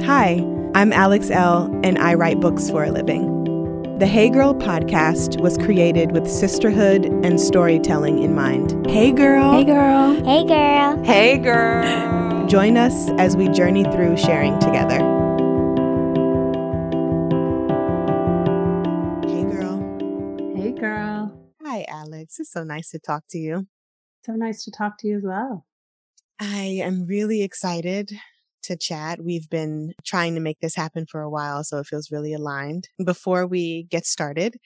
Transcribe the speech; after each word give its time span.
Hi, 0.00 0.44
I'm 0.74 0.92
Alex 0.92 1.30
Elle, 1.30 1.70
and 1.84 1.96
I 1.98 2.14
write 2.14 2.40
books 2.40 2.68
for 2.68 2.82
a 2.82 2.90
living. 2.90 3.98
The 3.98 4.06
Hey 4.06 4.30
Girl 4.30 4.52
podcast 4.52 5.40
was 5.40 5.56
created 5.58 6.10
with 6.10 6.28
sisterhood 6.28 7.04
and 7.04 7.40
storytelling 7.40 8.20
in 8.20 8.34
mind. 8.34 8.84
Hey, 8.88 9.12
girl. 9.12 9.52
Hey, 9.52 9.64
girl. 9.64 10.14
Hey, 10.24 10.44
girl. 10.44 11.04
Hey, 11.04 11.38
girl. 11.38 12.46
Join 12.48 12.76
us 12.76 13.10
as 13.18 13.36
we 13.36 13.48
journey 13.50 13.84
through 13.84 14.16
sharing 14.16 14.58
together. 14.58 14.98
Hey, 19.28 19.44
girl. 19.44 20.56
Hey, 20.56 20.72
girl. 20.72 21.52
Hi, 21.64 21.84
Alex. 21.88 22.40
It's 22.40 22.50
so 22.50 22.64
nice 22.64 22.90
to 22.90 22.98
talk 22.98 23.22
to 23.30 23.38
you. 23.38 23.68
So 24.26 24.32
nice 24.32 24.64
to 24.64 24.72
talk 24.72 24.98
to 24.98 25.06
you 25.06 25.18
as 25.18 25.22
well. 25.24 25.64
I 26.40 26.80
am 26.82 27.06
really 27.06 27.42
excited 27.42 28.10
to 28.62 28.76
chat. 28.76 29.22
We've 29.22 29.48
been 29.48 29.92
trying 30.04 30.34
to 30.34 30.40
make 30.40 30.60
this 30.60 30.74
happen 30.74 31.06
for 31.06 31.20
a 31.20 31.30
while, 31.30 31.64
so 31.64 31.78
it 31.78 31.86
feels 31.86 32.10
really 32.10 32.32
aligned. 32.32 32.88
Before 33.04 33.46
we 33.46 33.84
get 33.84 34.06
started, 34.06 34.56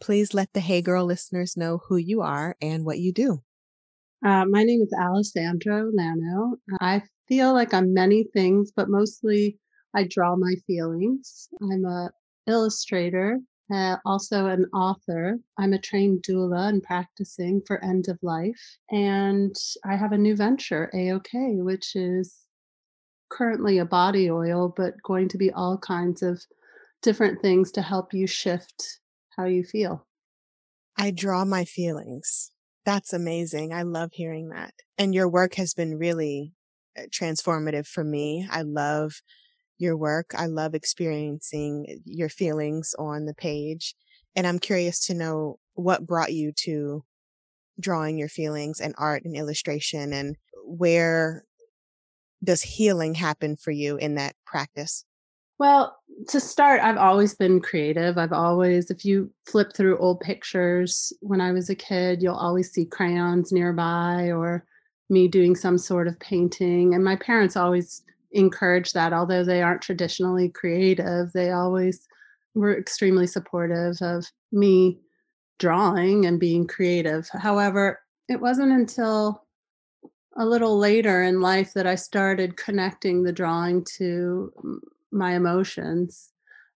please 0.00 0.34
let 0.34 0.52
the 0.52 0.60
Hey 0.60 0.82
Girl 0.82 1.04
listeners 1.04 1.56
know 1.56 1.80
who 1.88 1.96
you 1.96 2.22
are 2.22 2.56
and 2.60 2.84
what 2.84 2.98
you 2.98 3.12
do. 3.12 3.42
Uh, 4.24 4.44
my 4.46 4.62
name 4.62 4.80
is 4.82 4.92
Alessandra 4.98 5.84
Olanow. 5.84 6.54
I 6.80 7.02
feel 7.28 7.52
like 7.52 7.74
I'm 7.74 7.92
many 7.92 8.24
things, 8.32 8.72
but 8.74 8.88
mostly 8.88 9.58
I 9.94 10.04
draw 10.08 10.36
my 10.36 10.54
feelings. 10.66 11.48
I'm 11.62 11.84
a 11.84 12.10
illustrator, 12.46 13.38
uh, 13.72 13.96
also 14.04 14.46
an 14.46 14.66
author. 14.72 15.38
I'm 15.58 15.72
a 15.72 15.78
trained 15.78 16.22
doula 16.22 16.68
and 16.68 16.82
practicing 16.82 17.60
for 17.66 17.82
end 17.84 18.08
of 18.08 18.18
life. 18.22 18.78
And 18.90 19.54
I 19.84 19.96
have 19.96 20.12
a 20.12 20.18
new 20.18 20.36
venture, 20.36 20.90
AOK, 20.94 21.62
which 21.62 21.96
is 21.96 22.45
currently 23.28 23.78
a 23.78 23.84
body 23.84 24.30
oil, 24.30 24.72
but 24.76 24.94
going 25.02 25.28
to 25.28 25.38
be 25.38 25.50
all 25.50 25.78
kinds 25.78 26.22
of 26.22 26.42
different 27.02 27.40
things 27.40 27.70
to 27.72 27.82
help 27.82 28.12
you 28.12 28.26
shift 28.26 29.00
how 29.36 29.44
you 29.44 29.64
feel. 29.64 30.06
I 30.96 31.10
draw 31.10 31.44
my 31.44 31.64
feelings. 31.64 32.50
That's 32.84 33.12
amazing. 33.12 33.72
I 33.72 33.82
love 33.82 34.10
hearing 34.12 34.48
that. 34.50 34.72
And 34.96 35.14
your 35.14 35.28
work 35.28 35.54
has 35.54 35.74
been 35.74 35.98
really 35.98 36.54
uh, 36.98 37.02
transformative 37.10 37.86
for 37.86 38.04
me. 38.04 38.46
I 38.50 38.62
love 38.62 39.20
your 39.78 39.96
work. 39.96 40.30
I 40.34 40.46
love 40.46 40.74
experiencing 40.74 42.00
your 42.04 42.28
feelings 42.28 42.94
on 42.98 43.26
the 43.26 43.34
page. 43.34 43.94
And 44.34 44.46
I'm 44.46 44.58
curious 44.58 45.04
to 45.06 45.14
know 45.14 45.58
what 45.74 46.06
brought 46.06 46.32
you 46.32 46.52
to 46.64 47.04
drawing 47.78 48.16
your 48.16 48.28
feelings 48.28 48.80
and 48.80 48.94
art 48.96 49.24
and 49.24 49.36
illustration 49.36 50.12
and 50.12 50.36
where 50.64 51.44
does 52.42 52.62
healing 52.62 53.14
happen 53.14 53.56
for 53.56 53.70
you 53.70 53.96
in 53.96 54.14
that 54.16 54.34
practice? 54.44 55.04
Well, 55.58 55.96
to 56.28 56.38
start, 56.38 56.82
I've 56.82 56.98
always 56.98 57.34
been 57.34 57.60
creative. 57.60 58.18
I've 58.18 58.32
always, 58.32 58.90
if 58.90 59.04
you 59.04 59.30
flip 59.46 59.72
through 59.74 59.98
old 59.98 60.20
pictures 60.20 61.12
when 61.20 61.40
I 61.40 61.52
was 61.52 61.70
a 61.70 61.74
kid, 61.74 62.22
you'll 62.22 62.34
always 62.34 62.70
see 62.70 62.84
crayons 62.84 63.52
nearby 63.52 64.30
or 64.30 64.66
me 65.08 65.28
doing 65.28 65.56
some 65.56 65.78
sort 65.78 66.08
of 66.08 66.18
painting. 66.20 66.94
And 66.94 67.02
my 67.04 67.16
parents 67.16 67.56
always 67.56 68.02
encouraged 68.32 68.92
that, 68.94 69.14
although 69.14 69.44
they 69.44 69.62
aren't 69.62 69.80
traditionally 69.80 70.50
creative, 70.50 71.32
they 71.32 71.52
always 71.52 72.06
were 72.54 72.78
extremely 72.78 73.26
supportive 73.26 73.96
of 74.02 74.26
me 74.52 74.98
drawing 75.58 76.26
and 76.26 76.38
being 76.38 76.66
creative. 76.66 77.30
However, 77.32 78.00
it 78.28 78.40
wasn't 78.40 78.72
until 78.72 79.45
a 80.38 80.44
little 80.44 80.78
later 80.78 81.22
in 81.22 81.40
life 81.40 81.72
that 81.74 81.86
I 81.86 81.94
started 81.94 82.56
connecting 82.56 83.22
the 83.22 83.32
drawing 83.32 83.84
to 83.96 84.52
my 85.10 85.34
emotions. 85.34 86.30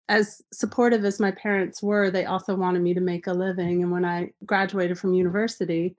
As 0.08 0.42
supportive 0.52 1.04
as 1.04 1.20
my 1.20 1.30
parents 1.30 1.82
were, 1.82 2.10
they 2.10 2.24
also 2.24 2.54
wanted 2.54 2.82
me 2.82 2.94
to 2.94 3.00
make 3.00 3.26
a 3.26 3.32
living. 3.32 3.82
And 3.82 3.92
when 3.92 4.04
I 4.04 4.32
graduated 4.44 4.98
from 4.98 5.14
university, 5.14 5.94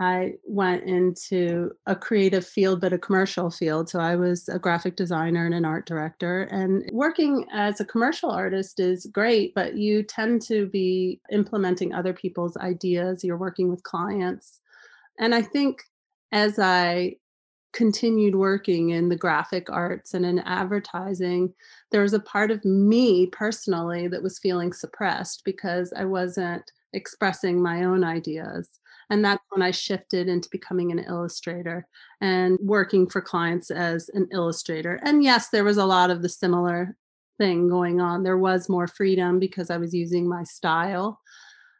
I 0.00 0.34
went 0.44 0.84
into 0.84 1.72
a 1.86 1.96
creative 1.96 2.46
field, 2.46 2.80
but 2.80 2.92
a 2.92 2.98
commercial 2.98 3.50
field. 3.50 3.88
So 3.88 3.98
I 3.98 4.14
was 4.14 4.48
a 4.48 4.58
graphic 4.58 4.94
designer 4.94 5.44
and 5.44 5.54
an 5.54 5.64
art 5.64 5.86
director. 5.86 6.42
And 6.42 6.88
working 6.92 7.46
as 7.52 7.80
a 7.80 7.84
commercial 7.84 8.30
artist 8.30 8.78
is 8.78 9.06
great, 9.06 9.54
but 9.56 9.74
you 9.74 10.04
tend 10.04 10.42
to 10.42 10.66
be 10.66 11.20
implementing 11.32 11.92
other 11.92 12.12
people's 12.12 12.56
ideas. 12.58 13.24
You're 13.24 13.38
working 13.38 13.70
with 13.70 13.82
clients. 13.82 14.60
And 15.18 15.34
I 15.34 15.42
think 15.42 15.82
as 16.32 16.58
I 16.58 17.16
continued 17.72 18.34
working 18.34 18.90
in 18.90 19.08
the 19.08 19.16
graphic 19.16 19.70
arts 19.70 20.14
and 20.14 20.24
in 20.24 20.38
advertising, 20.40 21.52
there 21.90 22.02
was 22.02 22.14
a 22.14 22.20
part 22.20 22.50
of 22.50 22.64
me 22.64 23.26
personally 23.26 24.08
that 24.08 24.22
was 24.22 24.38
feeling 24.38 24.72
suppressed 24.72 25.42
because 25.44 25.92
I 25.96 26.04
wasn't 26.04 26.70
expressing 26.92 27.62
my 27.62 27.84
own 27.84 28.04
ideas. 28.04 28.80
And 29.10 29.24
that's 29.24 29.42
when 29.50 29.62
I 29.62 29.70
shifted 29.70 30.28
into 30.28 30.48
becoming 30.50 30.92
an 30.92 30.98
illustrator 30.98 31.86
and 32.20 32.58
working 32.62 33.08
for 33.08 33.20
clients 33.20 33.70
as 33.70 34.10
an 34.12 34.28
illustrator. 34.32 35.00
And 35.02 35.22
yes, 35.22 35.48
there 35.48 35.64
was 35.64 35.78
a 35.78 35.86
lot 35.86 36.10
of 36.10 36.22
the 36.22 36.28
similar 36.28 36.96
thing 37.38 37.68
going 37.68 38.00
on. 38.00 38.22
There 38.22 38.38
was 38.38 38.68
more 38.68 38.86
freedom 38.86 39.38
because 39.38 39.70
I 39.70 39.78
was 39.78 39.94
using 39.94 40.28
my 40.28 40.42
style. 40.44 41.20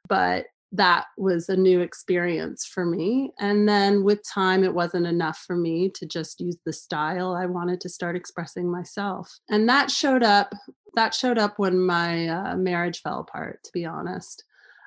But 0.09 0.47
that 0.73 1.07
was 1.17 1.49
a 1.49 1.57
new 1.57 1.81
experience 1.81 2.67
for 2.67 2.85
me. 2.85 3.33
And 3.39 3.69
then 3.69 4.05
with 4.05 4.23
time, 4.23 4.65
it 4.65 4.75
wasn't 4.75 5.07
enough 5.07 5.43
for 5.47 5.57
me 5.57 5.91
to 5.95 6.07
just 6.07 6.41
use 6.41 6.59
the 6.65 6.73
style. 6.73 7.35
I 7.35 7.47
wanted 7.47 7.81
to 7.83 7.89
start 7.89 8.17
expressing 8.17 8.71
myself. 8.71 9.39
And 9.49 9.69
that 9.69 9.91
showed 9.91 10.23
up. 10.23 10.53
That 10.95 11.15
showed 11.15 11.39
up 11.39 11.59
when 11.59 11.81
my 11.81 12.29
uh, 12.29 12.57
marriage 12.57 13.03
fell 13.03 13.21
apart, 13.21 13.63
to 13.65 13.71
be 13.73 13.85
honest. 13.85 14.45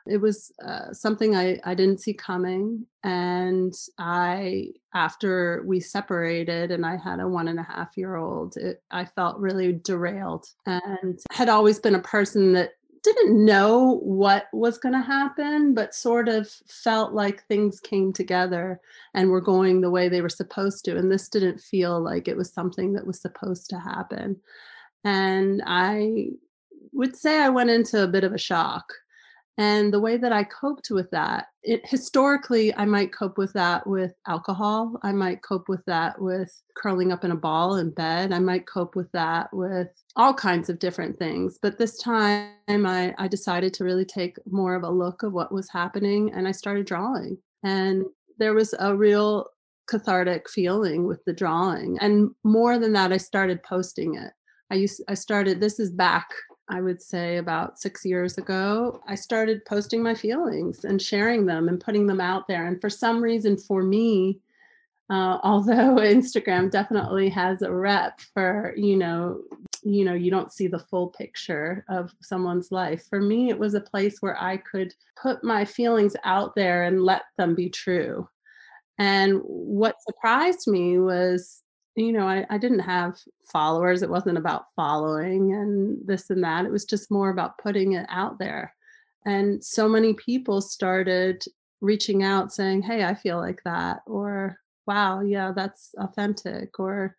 It 0.07 0.17
was 0.17 0.51
uh, 0.65 0.93
something 0.93 1.35
I, 1.35 1.59
I 1.63 1.75
didn't 1.75 2.01
see 2.01 2.13
coming. 2.13 2.85
And 3.03 3.73
I, 3.99 4.69
after 4.93 5.63
we 5.65 5.79
separated 5.79 6.71
and 6.71 6.85
I 6.85 6.97
had 6.97 7.19
a 7.19 7.27
one 7.27 7.47
and 7.47 7.59
a 7.59 7.63
half 7.63 7.95
year 7.95 8.15
old, 8.15 8.57
it, 8.57 8.81
I 8.89 9.05
felt 9.05 9.39
really 9.39 9.73
derailed 9.73 10.45
and 10.65 11.19
had 11.31 11.49
always 11.49 11.79
been 11.79 11.95
a 11.95 12.01
person 12.01 12.53
that 12.53 12.71
didn't 13.03 13.43
know 13.43 13.99
what 14.03 14.45
was 14.53 14.77
going 14.77 14.93
to 14.93 15.01
happen, 15.01 15.73
but 15.73 15.95
sort 15.95 16.29
of 16.29 16.47
felt 16.67 17.13
like 17.13 17.45
things 17.45 17.79
came 17.79 18.13
together 18.13 18.79
and 19.13 19.29
were 19.29 19.41
going 19.41 19.81
the 19.81 19.89
way 19.89 20.07
they 20.07 20.21
were 20.21 20.29
supposed 20.29 20.85
to. 20.85 20.97
And 20.97 21.11
this 21.11 21.27
didn't 21.27 21.59
feel 21.59 21.99
like 21.99 22.27
it 22.27 22.37
was 22.37 22.53
something 22.53 22.93
that 22.93 23.07
was 23.07 23.19
supposed 23.19 23.69
to 23.71 23.79
happen. 23.79 24.39
And 25.03 25.63
I 25.65 26.27
would 26.93 27.15
say 27.15 27.39
I 27.39 27.49
went 27.49 27.71
into 27.71 28.03
a 28.03 28.07
bit 28.07 28.23
of 28.23 28.33
a 28.33 28.37
shock. 28.37 28.93
And 29.57 29.93
the 29.93 29.99
way 29.99 30.17
that 30.17 30.31
I 30.31 30.43
coped 30.43 30.89
with 30.91 31.11
that, 31.11 31.47
it, 31.61 31.81
historically, 31.83 32.73
I 32.75 32.85
might 32.85 33.13
cope 33.13 33.37
with 33.37 33.53
that 33.53 33.85
with 33.85 34.13
alcohol. 34.27 34.97
I 35.03 35.11
might 35.11 35.43
cope 35.43 35.67
with 35.67 35.83
that 35.85 36.19
with 36.19 36.51
curling 36.77 37.11
up 37.11 37.23
in 37.23 37.31
a 37.31 37.35
ball 37.35 37.75
in 37.75 37.91
bed. 37.91 38.31
I 38.31 38.39
might 38.39 38.65
cope 38.65 38.95
with 38.95 39.11
that 39.11 39.49
with 39.53 39.89
all 40.15 40.33
kinds 40.33 40.69
of 40.69 40.79
different 40.79 41.19
things. 41.19 41.59
But 41.61 41.77
this 41.77 41.97
time, 41.97 42.53
I, 42.67 43.13
I 43.17 43.27
decided 43.27 43.73
to 43.75 43.83
really 43.83 44.05
take 44.05 44.37
more 44.49 44.73
of 44.73 44.83
a 44.83 44.89
look 44.89 45.21
of 45.21 45.33
what 45.33 45.51
was 45.51 45.69
happening 45.69 46.31
and 46.33 46.47
I 46.47 46.51
started 46.53 46.85
drawing. 46.85 47.37
And 47.63 48.05
there 48.37 48.53
was 48.53 48.73
a 48.79 48.95
real 48.95 49.47
cathartic 49.87 50.49
feeling 50.49 51.05
with 51.05 51.23
the 51.25 51.33
drawing. 51.33 51.97
And 51.99 52.31
more 52.43 52.79
than 52.79 52.93
that, 52.93 53.11
I 53.11 53.17
started 53.17 53.61
posting 53.63 54.15
it. 54.15 54.31
I 54.71 54.75
used 54.75 55.03
I 55.09 55.15
started 55.15 55.59
this 55.59 55.79
is 55.79 55.91
back 55.91 56.29
I 56.71 56.79
would 56.79 57.01
say 57.01 57.37
about 57.37 57.79
six 57.79 58.05
years 58.05 58.37
ago, 58.37 59.01
I 59.05 59.15
started 59.15 59.65
posting 59.65 60.01
my 60.01 60.15
feelings 60.15 60.85
and 60.85 61.01
sharing 61.01 61.45
them 61.45 61.67
and 61.67 61.81
putting 61.81 62.07
them 62.07 62.21
out 62.21 62.47
there. 62.47 62.65
And 62.65 62.79
for 62.79 62.89
some 62.89 63.21
reason, 63.21 63.57
for 63.57 63.83
me, 63.83 64.39
uh, 65.09 65.39
although 65.43 65.97
Instagram 65.97 66.71
definitely 66.71 67.27
has 67.29 67.61
a 67.61 67.71
rep 67.71 68.21
for, 68.33 68.73
you 68.77 68.95
know, 68.95 69.41
you 69.83 70.05
know, 70.05 70.13
you 70.13 70.31
don't 70.31 70.53
see 70.53 70.67
the 70.67 70.79
full 70.79 71.09
picture 71.09 71.83
of 71.89 72.13
someone's 72.21 72.71
life. 72.71 73.05
For 73.09 73.19
me, 73.19 73.49
it 73.49 73.59
was 73.59 73.73
a 73.73 73.81
place 73.81 74.21
where 74.21 74.41
I 74.41 74.57
could 74.57 74.93
put 75.21 75.43
my 75.43 75.65
feelings 75.65 76.15
out 76.23 76.55
there 76.55 76.83
and 76.83 77.03
let 77.03 77.23
them 77.37 77.53
be 77.53 77.69
true. 77.69 78.29
And 78.97 79.41
what 79.43 79.95
surprised 80.07 80.67
me 80.67 80.99
was 80.99 81.63
you 81.95 82.13
know, 82.13 82.27
I, 82.27 82.45
I 82.49 82.57
didn't 82.57 82.79
have 82.79 83.19
followers. 83.51 84.01
It 84.01 84.09
wasn't 84.09 84.37
about 84.37 84.67
following 84.75 85.53
and 85.53 85.97
this 86.05 86.29
and 86.29 86.43
that. 86.43 86.65
It 86.65 86.71
was 86.71 86.85
just 86.85 87.11
more 87.11 87.29
about 87.29 87.57
putting 87.57 87.93
it 87.93 88.05
out 88.09 88.39
there. 88.39 88.73
And 89.25 89.63
so 89.63 89.87
many 89.87 90.13
people 90.13 90.61
started 90.61 91.43
reaching 91.81 92.23
out 92.23 92.53
saying, 92.53 92.83
Hey, 92.83 93.03
I 93.03 93.13
feel 93.13 93.37
like 93.37 93.61
that. 93.65 93.99
Or, 94.05 94.57
wow, 94.87 95.21
yeah, 95.21 95.51
that's 95.55 95.93
authentic. 95.97 96.79
Or 96.79 97.15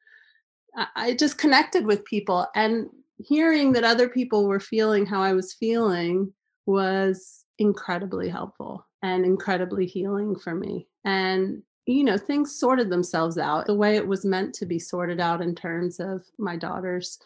I, 0.76 0.86
I 0.96 1.14
just 1.14 1.38
connected 1.38 1.84
with 1.84 2.04
people. 2.04 2.46
And 2.54 2.88
hearing 3.18 3.72
that 3.72 3.84
other 3.84 4.08
people 4.08 4.48
were 4.48 4.60
feeling 4.60 5.06
how 5.06 5.22
I 5.22 5.32
was 5.32 5.52
feeling 5.52 6.32
was 6.66 7.44
incredibly 7.58 8.28
helpful 8.28 8.86
and 9.02 9.24
incredibly 9.24 9.86
healing 9.86 10.36
for 10.36 10.54
me. 10.54 10.88
And 11.04 11.62
you 11.86 12.04
know, 12.04 12.16
things 12.16 12.58
sorted 12.58 12.90
themselves 12.90 13.38
out 13.38 13.66
the 13.66 13.74
way 13.74 13.96
it 13.96 14.06
was 14.06 14.24
meant 14.24 14.54
to 14.54 14.66
be 14.66 14.78
sorted 14.78 15.20
out 15.20 15.40
in 15.40 15.54
terms 15.54 15.98
of 15.98 16.22
my 16.38 16.56
daughter's 16.56 17.18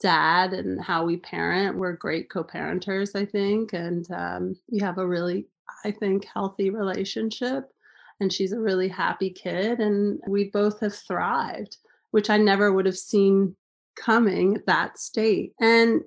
dad 0.00 0.52
and 0.52 0.82
how 0.82 1.04
we 1.04 1.16
parent. 1.16 1.78
We're 1.78 1.92
great 1.92 2.28
co 2.28 2.42
parenters, 2.42 3.14
I 3.14 3.24
think. 3.24 3.72
And 3.72 4.10
um, 4.10 4.56
we 4.70 4.80
have 4.80 4.98
a 4.98 5.06
really, 5.06 5.46
I 5.84 5.92
think, 5.92 6.24
healthy 6.24 6.70
relationship. 6.70 7.70
And 8.20 8.32
she's 8.32 8.52
a 8.52 8.60
really 8.60 8.88
happy 8.88 9.30
kid. 9.30 9.78
And 9.78 10.20
we 10.26 10.50
both 10.50 10.80
have 10.80 10.94
thrived, 10.94 11.76
which 12.10 12.28
I 12.28 12.36
never 12.36 12.72
would 12.72 12.86
have 12.86 12.98
seen 12.98 13.56
coming 13.96 14.56
at 14.56 14.66
that 14.66 14.98
state. 14.98 15.52
And 15.60 16.02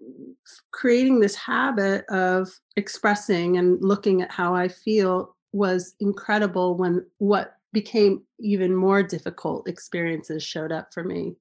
creating 0.71 1.19
this 1.19 1.35
habit 1.35 2.05
of 2.09 2.49
expressing 2.75 3.57
and 3.57 3.81
looking 3.81 4.21
at 4.21 4.31
how 4.31 4.53
I 4.53 4.67
feel 4.67 5.35
was 5.53 5.95
incredible 6.01 6.75
when 6.75 7.05
what 7.19 7.55
became 7.75 8.23
even 8.39 8.73
more 8.73 9.03
difficult 9.03 9.67
experiences 9.67 10.41
showed 10.41 10.71
up 10.71 10.93
for 10.93 11.03
me 11.03 11.35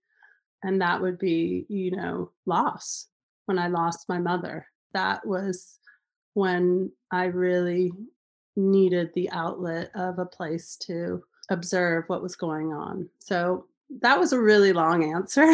and 0.64 0.80
that 0.80 1.00
would 1.00 1.16
be 1.16 1.64
you 1.68 1.92
know 1.92 2.32
loss 2.44 3.06
when 3.46 3.58
i 3.58 3.68
lost 3.68 4.08
my 4.08 4.18
mother. 4.18 4.66
That 4.94 5.24
was 5.24 5.78
when 6.32 6.90
i 7.12 7.26
really 7.26 7.92
needed 8.56 9.10
the 9.14 9.30
outlet 9.30 9.90
of 9.94 10.18
a 10.18 10.26
place 10.26 10.76
to 10.76 11.22
observe 11.50 12.04
what 12.08 12.22
was 12.22 12.36
going 12.36 12.72
on. 12.72 13.08
So 13.18 13.66
that 14.00 14.18
was 14.18 14.32
a 14.32 14.40
really 14.40 14.72
long 14.72 15.12
answer. 15.12 15.48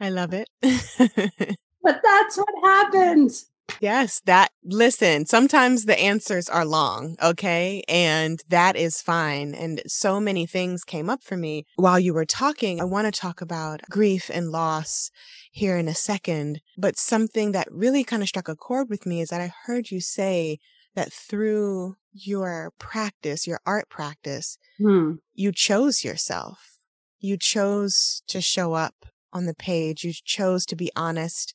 I 0.00 0.10
love 0.10 0.32
it. 0.34 0.48
But 1.84 2.00
that's 2.04 2.36
what 2.38 2.48
happened 2.62 3.32
Yes, 3.80 4.20
that 4.26 4.50
listen, 4.64 5.26
sometimes 5.26 5.84
the 5.84 5.98
answers 5.98 6.48
are 6.48 6.64
long, 6.64 7.16
okay? 7.22 7.82
And 7.88 8.42
that 8.48 8.76
is 8.76 9.02
fine. 9.02 9.54
And 9.54 9.82
so 9.86 10.20
many 10.20 10.46
things 10.46 10.84
came 10.84 11.10
up 11.10 11.22
for 11.22 11.36
me 11.36 11.66
while 11.76 11.98
you 11.98 12.14
were 12.14 12.24
talking. 12.24 12.80
I 12.80 12.84
want 12.84 13.12
to 13.12 13.20
talk 13.20 13.40
about 13.40 13.82
grief 13.90 14.30
and 14.32 14.50
loss 14.50 15.10
here 15.50 15.76
in 15.76 15.88
a 15.88 15.94
second, 15.94 16.60
but 16.78 16.96
something 16.96 17.52
that 17.52 17.68
really 17.70 18.04
kind 18.04 18.22
of 18.22 18.28
struck 18.28 18.48
a 18.48 18.56
chord 18.56 18.88
with 18.88 19.06
me 19.06 19.20
is 19.20 19.28
that 19.28 19.40
I 19.40 19.52
heard 19.66 19.90
you 19.90 20.00
say 20.00 20.58
that 20.94 21.12
through 21.12 21.96
your 22.12 22.72
practice, 22.78 23.46
your 23.46 23.60
art 23.64 23.88
practice, 23.88 24.58
hmm. 24.78 25.14
you 25.34 25.52
chose 25.52 26.04
yourself. 26.04 26.78
You 27.18 27.36
chose 27.36 28.22
to 28.26 28.40
show 28.40 28.74
up 28.74 29.06
on 29.32 29.46
the 29.46 29.54
page. 29.54 30.04
You 30.04 30.12
chose 30.12 30.66
to 30.66 30.76
be 30.76 30.90
honest 30.94 31.54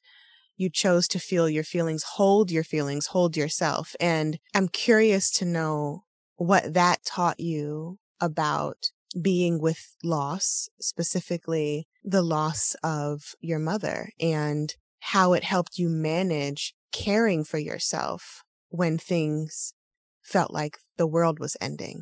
you 0.57 0.69
chose 0.69 1.07
to 1.09 1.19
feel 1.19 1.47
your 1.47 1.63
feelings, 1.63 2.03
hold 2.03 2.51
your 2.51 2.63
feelings, 2.63 3.07
hold 3.07 3.37
yourself. 3.37 3.95
And 3.99 4.39
I'm 4.53 4.67
curious 4.67 5.31
to 5.33 5.45
know 5.45 6.03
what 6.35 6.73
that 6.73 7.05
taught 7.05 7.39
you 7.39 7.99
about 8.19 8.91
being 9.21 9.61
with 9.61 9.95
loss, 10.03 10.69
specifically 10.79 11.87
the 12.03 12.21
loss 12.21 12.75
of 12.83 13.35
your 13.39 13.59
mother 13.59 14.09
and 14.19 14.75
how 14.99 15.33
it 15.33 15.43
helped 15.43 15.77
you 15.77 15.89
manage 15.89 16.73
caring 16.91 17.43
for 17.43 17.57
yourself 17.57 18.43
when 18.69 18.97
things 18.97 19.73
felt 20.21 20.51
like 20.51 20.77
the 20.97 21.07
world 21.07 21.39
was 21.39 21.55
ending. 21.61 22.01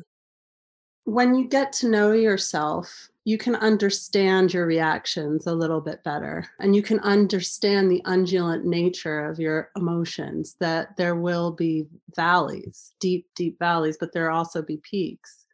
When 1.04 1.34
you 1.36 1.46
get 1.46 1.72
to 1.74 1.88
know 1.88 2.12
yourself, 2.12 3.08
you 3.26 3.36
can 3.36 3.56
understand 3.56 4.54
your 4.54 4.66
reactions 4.66 5.48
a 5.48 5.52
little 5.52 5.80
bit 5.80 6.04
better 6.04 6.48
and 6.60 6.76
you 6.76 6.80
can 6.80 7.00
understand 7.00 7.90
the 7.90 8.00
undulant 8.06 8.62
nature 8.62 9.28
of 9.28 9.40
your 9.40 9.68
emotions 9.74 10.54
that 10.60 10.96
there 10.96 11.16
will 11.16 11.50
be 11.50 11.88
valleys 12.14 12.92
deep 13.00 13.26
deep 13.34 13.58
valleys 13.58 13.96
but 13.98 14.12
there 14.12 14.30
also 14.30 14.62
be 14.62 14.76
peaks. 14.76 15.44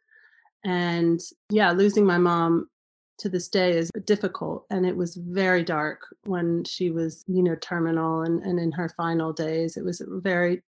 And 0.63 1.19
yeah 1.49 1.71
losing 1.71 2.05
my 2.05 2.19
mom 2.19 2.69
to 3.17 3.27
this 3.27 3.47
day 3.47 3.75
is 3.75 3.89
difficult 4.05 4.67
and 4.69 4.85
it 4.85 4.95
was 4.95 5.15
very 5.15 5.63
dark 5.63 6.01
when 6.25 6.63
she 6.65 6.91
was 6.91 7.23
you 7.27 7.41
know 7.41 7.55
terminal 7.55 8.21
and, 8.21 8.43
and 8.43 8.59
in 8.59 8.71
her 8.71 8.89
final 8.89 9.33
days. 9.33 9.77
It 9.77 9.83
was 9.83 9.99
very 10.07 10.61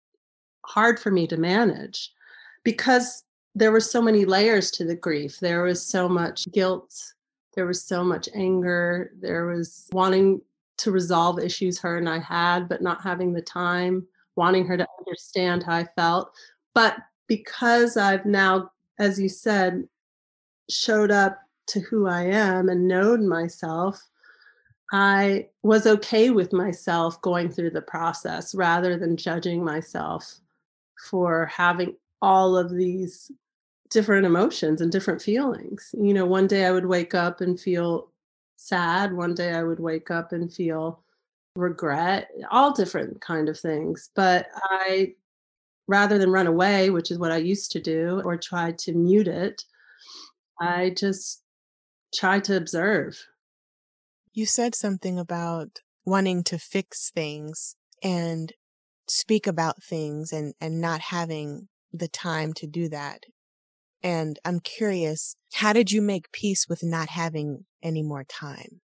hard 0.65 1.01
for 1.01 1.11
me 1.11 1.27
to 1.27 1.35
manage 1.35 2.13
because 2.63 3.25
there 3.55 3.71
were 3.71 3.79
so 3.79 4.01
many 4.01 4.25
layers 4.25 4.71
to 4.71 4.85
the 4.85 4.95
grief. 4.95 5.39
There 5.39 5.63
was 5.63 5.85
so 5.85 6.09
much 6.09 6.51
guilt. 6.51 7.13
There 7.53 7.65
was 7.65 7.83
so 7.83 8.03
much 8.03 8.27
anger. 8.33 9.11
There 9.19 9.45
was 9.45 9.87
wanting 9.91 10.41
to 10.77 10.91
resolve 10.91 11.39
issues 11.39 11.79
her 11.79 11.97
and 11.97 12.09
I 12.09 12.19
had, 12.19 12.67
but 12.67 12.81
not 12.81 13.01
having 13.01 13.31
the 13.31 13.41
time, 13.41 14.07
wanting 14.35 14.65
her 14.65 14.77
to 14.77 14.87
understand 14.99 15.63
how 15.63 15.75
I 15.75 15.85
felt. 15.95 16.31
But 16.73 16.97
because 17.27 17.95
I've 17.95 18.25
now, 18.25 18.71
as 18.97 19.19
you 19.19 19.29
said, 19.29 19.87
showed 20.69 21.11
up 21.11 21.39
to 21.67 21.79
who 21.79 22.07
I 22.07 22.23
am 22.23 22.69
and 22.69 22.87
known 22.87 23.27
myself, 23.27 24.01
I 24.91 25.49
was 25.61 25.85
okay 25.85 26.31
with 26.31 26.53
myself 26.53 27.21
going 27.21 27.49
through 27.49 27.71
the 27.71 27.81
process 27.81 28.53
rather 28.55 28.97
than 28.97 29.15
judging 29.15 29.63
myself 29.63 30.39
for 31.09 31.45
having 31.45 31.95
all 32.21 32.57
of 32.57 32.71
these 32.75 33.31
different 33.93 34.25
emotions 34.25 34.81
and 34.81 34.91
different 34.91 35.21
feelings. 35.21 35.93
You 35.93 36.13
know, 36.13 36.25
one 36.25 36.47
day 36.47 36.65
I 36.65 36.71
would 36.71 36.85
wake 36.85 37.13
up 37.13 37.39
and 37.41 37.59
feel 37.59 38.09
sad, 38.57 39.13
one 39.13 39.35
day 39.35 39.53
I 39.53 39.63
would 39.63 39.79
wake 39.79 40.11
up 40.11 40.31
and 40.33 40.51
feel 40.51 41.03
regret, 41.55 42.29
all 42.51 42.73
different 42.73 43.21
kind 43.21 43.47
of 43.47 43.59
things. 43.59 44.09
But 44.15 44.47
I 44.63 45.13
rather 45.87 46.17
than 46.17 46.31
run 46.31 46.47
away, 46.47 46.89
which 46.89 47.11
is 47.11 47.19
what 47.19 47.31
I 47.31 47.37
used 47.37 47.71
to 47.73 47.79
do 47.79 48.21
or 48.25 48.35
try 48.35 48.71
to 48.79 48.93
mute 48.93 49.27
it, 49.27 49.63
I 50.59 50.91
just 50.97 51.43
try 52.15 52.39
to 52.41 52.57
observe. 52.57 53.17
You 54.31 54.45
said 54.45 54.73
something 54.75 55.19
about 55.19 55.79
wanting 56.05 56.43
to 56.45 56.57
fix 56.57 57.11
things 57.11 57.75
and 58.01 58.51
speak 59.07 59.45
about 59.45 59.83
things 59.83 60.31
and 60.31 60.53
and 60.59 60.81
not 60.81 61.01
having 61.01 61.67
the 61.91 62.07
time 62.07 62.53
to 62.53 62.65
do 62.65 62.89
that. 62.89 63.25
And 64.03 64.37
I'm 64.43 64.59
curious, 64.59 65.35
how 65.53 65.73
did 65.73 65.91
you 65.91 66.01
make 66.01 66.31
peace 66.31 66.67
with 66.67 66.83
not 66.83 67.09
having 67.09 67.65
any 67.81 68.03
more 68.03 68.25
time? 68.25 68.81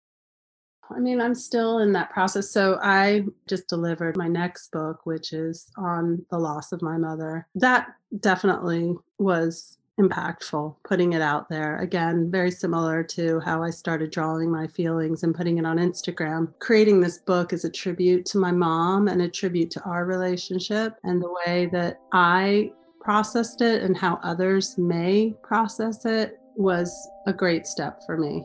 I 0.90 1.00
mean, 1.00 1.20
I'm 1.20 1.34
still 1.34 1.80
in 1.80 1.92
that 1.92 2.10
process. 2.10 2.50
So 2.50 2.78
I 2.82 3.24
just 3.46 3.68
delivered 3.68 4.16
my 4.16 4.28
next 4.28 4.72
book, 4.72 5.04
which 5.04 5.32
is 5.32 5.70
on 5.76 6.24
the 6.30 6.38
loss 6.38 6.72
of 6.72 6.80
my 6.80 6.96
mother. 6.96 7.46
That 7.54 7.88
definitely 8.20 8.94
was 9.18 9.78
impactful 9.98 10.76
putting 10.84 11.12
it 11.12 11.20
out 11.20 11.48
there. 11.48 11.78
Again, 11.78 12.30
very 12.30 12.50
similar 12.50 13.02
to 13.02 13.40
how 13.40 13.62
I 13.62 13.70
started 13.70 14.12
drawing 14.12 14.50
my 14.50 14.66
feelings 14.66 15.24
and 15.24 15.34
putting 15.34 15.58
it 15.58 15.66
on 15.66 15.78
Instagram. 15.78 16.52
Creating 16.60 17.00
this 17.00 17.18
book 17.18 17.52
is 17.52 17.64
a 17.64 17.70
tribute 17.70 18.24
to 18.26 18.38
my 18.38 18.52
mom 18.52 19.08
and 19.08 19.20
a 19.22 19.28
tribute 19.28 19.70
to 19.72 19.82
our 19.82 20.06
relationship 20.06 20.94
and 21.02 21.20
the 21.20 21.34
way 21.44 21.68
that 21.72 22.00
I 22.12 22.72
processed 23.08 23.62
it 23.62 23.82
and 23.82 23.96
how 23.96 24.20
others 24.22 24.76
may 24.76 25.32
process 25.42 26.04
it 26.04 26.38
was 26.56 27.08
a 27.26 27.32
great 27.32 27.66
step 27.66 28.02
for 28.04 28.18
me. 28.18 28.44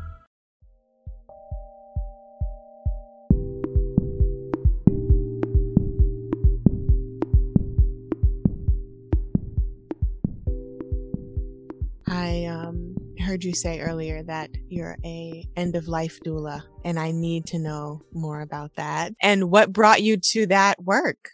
I 12.11 12.43
um, 12.43 12.93
heard 13.21 13.41
you 13.41 13.53
say 13.53 13.79
earlier 13.79 14.21
that 14.23 14.49
you're 14.67 14.97
a 15.05 15.47
end 15.55 15.77
of 15.77 15.87
life 15.87 16.19
doula, 16.25 16.61
and 16.83 16.99
I 16.99 17.11
need 17.11 17.45
to 17.47 17.57
know 17.57 18.01
more 18.11 18.41
about 18.41 18.75
that. 18.75 19.13
And 19.21 19.49
what 19.49 19.71
brought 19.71 20.01
you 20.01 20.17
to 20.17 20.45
that 20.47 20.83
work? 20.83 21.29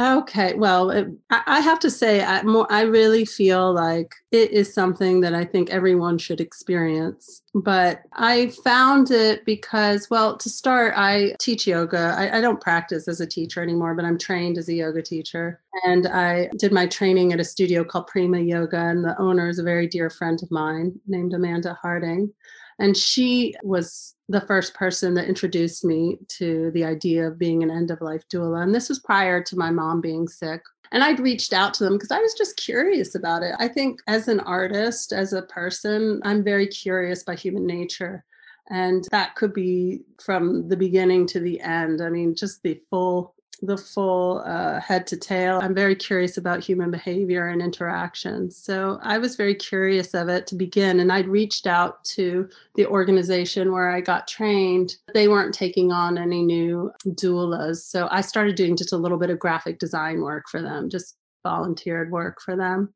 Okay, 0.00 0.54
well, 0.54 0.90
it, 0.90 1.08
I 1.28 1.58
have 1.58 1.80
to 1.80 1.90
say, 1.90 2.22
I, 2.22 2.42
more, 2.44 2.70
I 2.70 2.82
really 2.82 3.24
feel 3.24 3.74
like 3.74 4.14
it 4.30 4.52
is 4.52 4.72
something 4.72 5.20
that 5.22 5.34
I 5.34 5.44
think 5.44 5.70
everyone 5.70 6.18
should 6.18 6.40
experience. 6.40 7.42
But 7.52 8.02
I 8.12 8.52
found 8.64 9.10
it 9.10 9.44
because, 9.44 10.06
well, 10.08 10.36
to 10.36 10.48
start, 10.48 10.94
I 10.96 11.34
teach 11.40 11.66
yoga. 11.66 12.14
I, 12.16 12.38
I 12.38 12.40
don't 12.40 12.60
practice 12.60 13.08
as 13.08 13.20
a 13.20 13.26
teacher 13.26 13.60
anymore, 13.60 13.96
but 13.96 14.04
I'm 14.04 14.18
trained 14.18 14.56
as 14.56 14.68
a 14.68 14.74
yoga 14.74 15.02
teacher. 15.02 15.60
And 15.84 16.06
I 16.06 16.48
did 16.56 16.70
my 16.70 16.86
training 16.86 17.32
at 17.32 17.40
a 17.40 17.44
studio 17.44 17.82
called 17.82 18.06
Prima 18.06 18.38
Yoga, 18.38 18.78
and 18.78 19.04
the 19.04 19.20
owner 19.20 19.48
is 19.48 19.58
a 19.58 19.64
very 19.64 19.88
dear 19.88 20.10
friend 20.10 20.40
of 20.40 20.50
mine 20.52 20.92
named 21.08 21.34
Amanda 21.34 21.76
Harding. 21.82 22.32
And 22.78 22.96
she 22.96 23.54
was 23.62 24.14
the 24.28 24.40
first 24.42 24.74
person 24.74 25.14
that 25.14 25.28
introduced 25.28 25.84
me 25.84 26.18
to 26.28 26.70
the 26.72 26.84
idea 26.84 27.26
of 27.26 27.38
being 27.38 27.62
an 27.62 27.70
end 27.70 27.90
of 27.90 28.00
life 28.00 28.22
doula. 28.32 28.62
And 28.62 28.74
this 28.74 28.88
was 28.88 28.98
prior 28.98 29.42
to 29.42 29.56
my 29.56 29.70
mom 29.70 30.00
being 30.00 30.28
sick. 30.28 30.62
And 30.92 31.02
I'd 31.02 31.20
reached 31.20 31.52
out 31.52 31.74
to 31.74 31.84
them 31.84 31.94
because 31.94 32.10
I 32.10 32.20
was 32.20 32.34
just 32.34 32.56
curious 32.56 33.14
about 33.14 33.42
it. 33.42 33.54
I 33.58 33.68
think 33.68 34.00
as 34.06 34.28
an 34.28 34.40
artist, 34.40 35.12
as 35.12 35.32
a 35.32 35.42
person, 35.42 36.20
I'm 36.24 36.44
very 36.44 36.66
curious 36.66 37.24
by 37.24 37.34
human 37.34 37.66
nature. 37.66 38.24
And 38.70 39.06
that 39.10 39.34
could 39.34 39.54
be 39.54 40.02
from 40.22 40.68
the 40.68 40.76
beginning 40.76 41.26
to 41.28 41.40
the 41.40 41.60
end. 41.60 42.02
I 42.02 42.10
mean, 42.10 42.34
just 42.34 42.62
the 42.62 42.80
full 42.90 43.34
the 43.60 43.76
full 43.76 44.42
uh, 44.46 44.80
head 44.80 45.06
to 45.08 45.16
tail. 45.16 45.58
I'm 45.60 45.74
very 45.74 45.96
curious 45.96 46.36
about 46.36 46.62
human 46.62 46.90
behavior 46.90 47.48
and 47.48 47.60
interaction. 47.60 48.50
So 48.50 48.98
I 49.02 49.18
was 49.18 49.36
very 49.36 49.54
curious 49.54 50.14
of 50.14 50.28
it 50.28 50.46
to 50.48 50.54
begin. 50.54 51.00
And 51.00 51.10
I'd 51.10 51.26
reached 51.26 51.66
out 51.66 52.04
to 52.16 52.48
the 52.76 52.86
organization 52.86 53.72
where 53.72 53.90
I 53.90 54.00
got 54.00 54.28
trained. 54.28 54.96
They 55.12 55.28
weren't 55.28 55.54
taking 55.54 55.90
on 55.90 56.18
any 56.18 56.42
new 56.42 56.92
doulas. 57.06 57.78
So 57.78 58.08
I 58.10 58.20
started 58.20 58.54
doing 58.54 58.76
just 58.76 58.92
a 58.92 58.96
little 58.98 59.18
bit 59.18 59.30
of 59.30 59.38
graphic 59.38 59.78
design 59.78 60.20
work 60.20 60.44
for 60.48 60.62
them, 60.62 60.88
just 60.88 61.16
volunteered 61.42 62.12
work 62.12 62.40
for 62.40 62.56
them. 62.56 62.94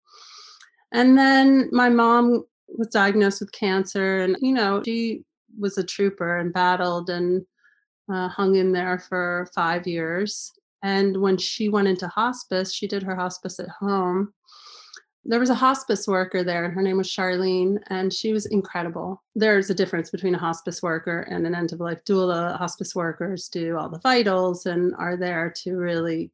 And 0.93 1.19
then 1.19 1.71
my 1.73 1.89
mom 1.89 2.45
was 2.69 2.89
diagnosed 2.89 3.41
with 3.41 3.53
cancer. 3.53 4.21
And, 4.21 4.37
you 4.41 4.53
know, 4.53 4.83
she 4.85 5.25
was 5.59 5.77
a 5.77 5.85
trooper 5.85 6.39
and 6.39 6.53
battled 6.53 7.11
and 7.11 7.45
uh, 8.11 8.29
hung 8.29 8.57
in 8.57 8.73
there 8.73 8.99
for 8.99 9.49
five 9.55 9.87
years. 9.87 10.53
And 10.83 11.21
when 11.21 11.37
she 11.37 11.69
went 11.69 11.89
into 11.89 12.09
hospice, 12.09 12.73
she 12.73 12.87
did 12.87 13.03
her 13.03 13.15
hospice 13.15 13.61
at 13.61 13.69
home. 13.69 14.33
There 15.25 15.39
was 15.39 15.51
a 15.51 15.55
hospice 15.55 16.09
worker 16.09 16.43
there, 16.43 16.65
and 16.65 16.75
her 16.75 16.83
name 16.83 16.97
was 16.97 17.09
Charlene, 17.09 17.79
and 17.87 18.13
she 18.13 18.33
was 18.33 18.47
incredible. 18.47 19.23
There's 19.37 19.71
a 19.71 19.75
difference 19.75 20.11
between 20.11 20.35
a 20.35 20.39
hospice 20.39 20.83
worker 20.83 21.21
and 21.31 21.47
an 21.47 21.55
end 21.55 21.73
of 21.73 21.79
life 21.79 22.01
doula. 22.05 22.59
Hospice 22.59 22.97
workers 22.97 23.49
do 23.49 23.77
all 23.79 23.89
the 23.89 24.01
vitals 24.01 24.67
and 24.67 24.93
are 24.99 25.17
there 25.17 25.55
to 25.63 25.77
really 25.77 26.33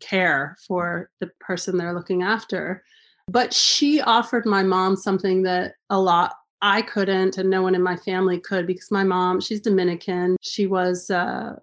care 0.00 0.56
for 0.66 1.10
the 1.20 1.30
person 1.38 1.76
they're 1.76 1.94
looking 1.94 2.24
after. 2.24 2.82
But 3.28 3.52
she 3.52 4.00
offered 4.00 4.44
my 4.44 4.64
mom 4.64 4.96
something 4.96 5.42
that 5.44 5.74
a 5.90 6.00
lot 6.00 6.34
I 6.62 6.82
couldn't, 6.82 7.38
and 7.38 7.50
no 7.50 7.62
one 7.62 7.74
in 7.74 7.82
my 7.82 7.96
family 7.96 8.40
could 8.40 8.66
because 8.66 8.90
my 8.90 9.04
mom, 9.04 9.40
she's 9.40 9.60
Dominican. 9.60 10.36
She 10.40 10.66
was 10.66 11.10
a 11.10 11.60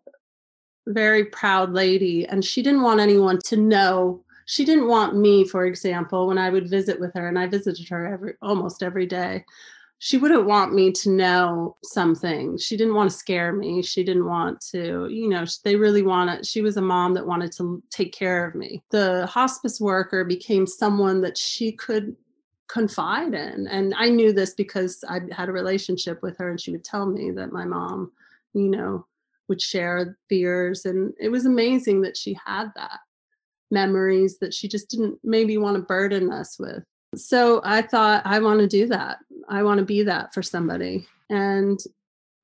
very 0.87 1.25
proud 1.25 1.71
lady, 1.71 2.25
and 2.27 2.43
she 2.43 2.61
didn't 2.61 2.83
want 2.83 2.99
anyone 2.99 3.39
to 3.45 3.57
know. 3.57 4.23
She 4.45 4.65
didn't 4.65 4.87
want 4.87 5.15
me, 5.15 5.45
for 5.45 5.65
example, 5.65 6.27
when 6.27 6.37
I 6.37 6.49
would 6.49 6.69
visit 6.69 6.99
with 6.99 7.13
her, 7.15 7.27
and 7.27 7.39
I 7.39 7.47
visited 7.47 7.87
her 7.89 8.05
every 8.05 8.33
almost 8.41 8.83
every 8.83 9.05
day. 9.05 9.45
She 9.99 10.17
wouldn't 10.17 10.45
want 10.45 10.73
me 10.73 10.91
to 10.91 11.09
know 11.11 11.77
something. 11.85 12.57
She 12.57 12.75
didn't 12.75 12.95
want 12.95 13.09
to 13.09 13.15
scare 13.15 13.53
me. 13.53 13.81
She 13.81 14.03
didn't 14.03 14.25
want 14.25 14.59
to, 14.71 15.07
you 15.09 15.29
know, 15.29 15.45
they 15.63 15.77
really 15.77 16.01
wanted, 16.01 16.45
she 16.45 16.61
was 16.61 16.75
a 16.75 16.81
mom 16.81 17.13
that 17.13 17.25
wanted 17.25 17.53
to 17.53 17.81
take 17.89 18.11
care 18.11 18.45
of 18.45 18.53
me. 18.53 18.83
The 18.91 19.25
hospice 19.27 19.79
worker 19.79 20.25
became 20.25 20.67
someone 20.67 21.21
that 21.21 21.37
she 21.37 21.71
could 21.71 22.17
confide 22.69 23.33
in. 23.33 23.67
And 23.67 23.93
I 23.97 24.09
knew 24.09 24.33
this 24.33 24.53
because 24.53 25.03
I 25.07 25.21
had 25.31 25.49
a 25.49 25.53
relationship 25.53 26.21
with 26.21 26.37
her 26.37 26.49
and 26.49 26.59
she 26.59 26.71
would 26.71 26.83
tell 26.83 27.05
me 27.05 27.31
that 27.31 27.51
my 27.51 27.65
mom, 27.65 28.11
you 28.53 28.69
know, 28.69 29.05
would 29.47 29.61
share 29.61 30.17
fears. 30.29 30.85
And 30.85 31.13
it 31.19 31.29
was 31.29 31.45
amazing 31.45 32.01
that 32.01 32.17
she 32.17 32.37
had 32.45 32.71
that 32.75 32.99
memories 33.71 34.37
that 34.39 34.53
she 34.53 34.67
just 34.67 34.89
didn't 34.89 35.19
maybe 35.23 35.57
want 35.57 35.75
to 35.75 35.81
burden 35.81 36.31
us 36.31 36.57
with. 36.59 36.83
So 37.15 37.61
I 37.63 37.81
thought, 37.81 38.21
I 38.25 38.39
want 38.39 38.59
to 38.59 38.67
do 38.67 38.87
that. 38.87 39.19
I 39.49 39.63
want 39.63 39.79
to 39.79 39.85
be 39.85 40.03
that 40.03 40.33
for 40.33 40.41
somebody. 40.41 41.05
And 41.29 41.79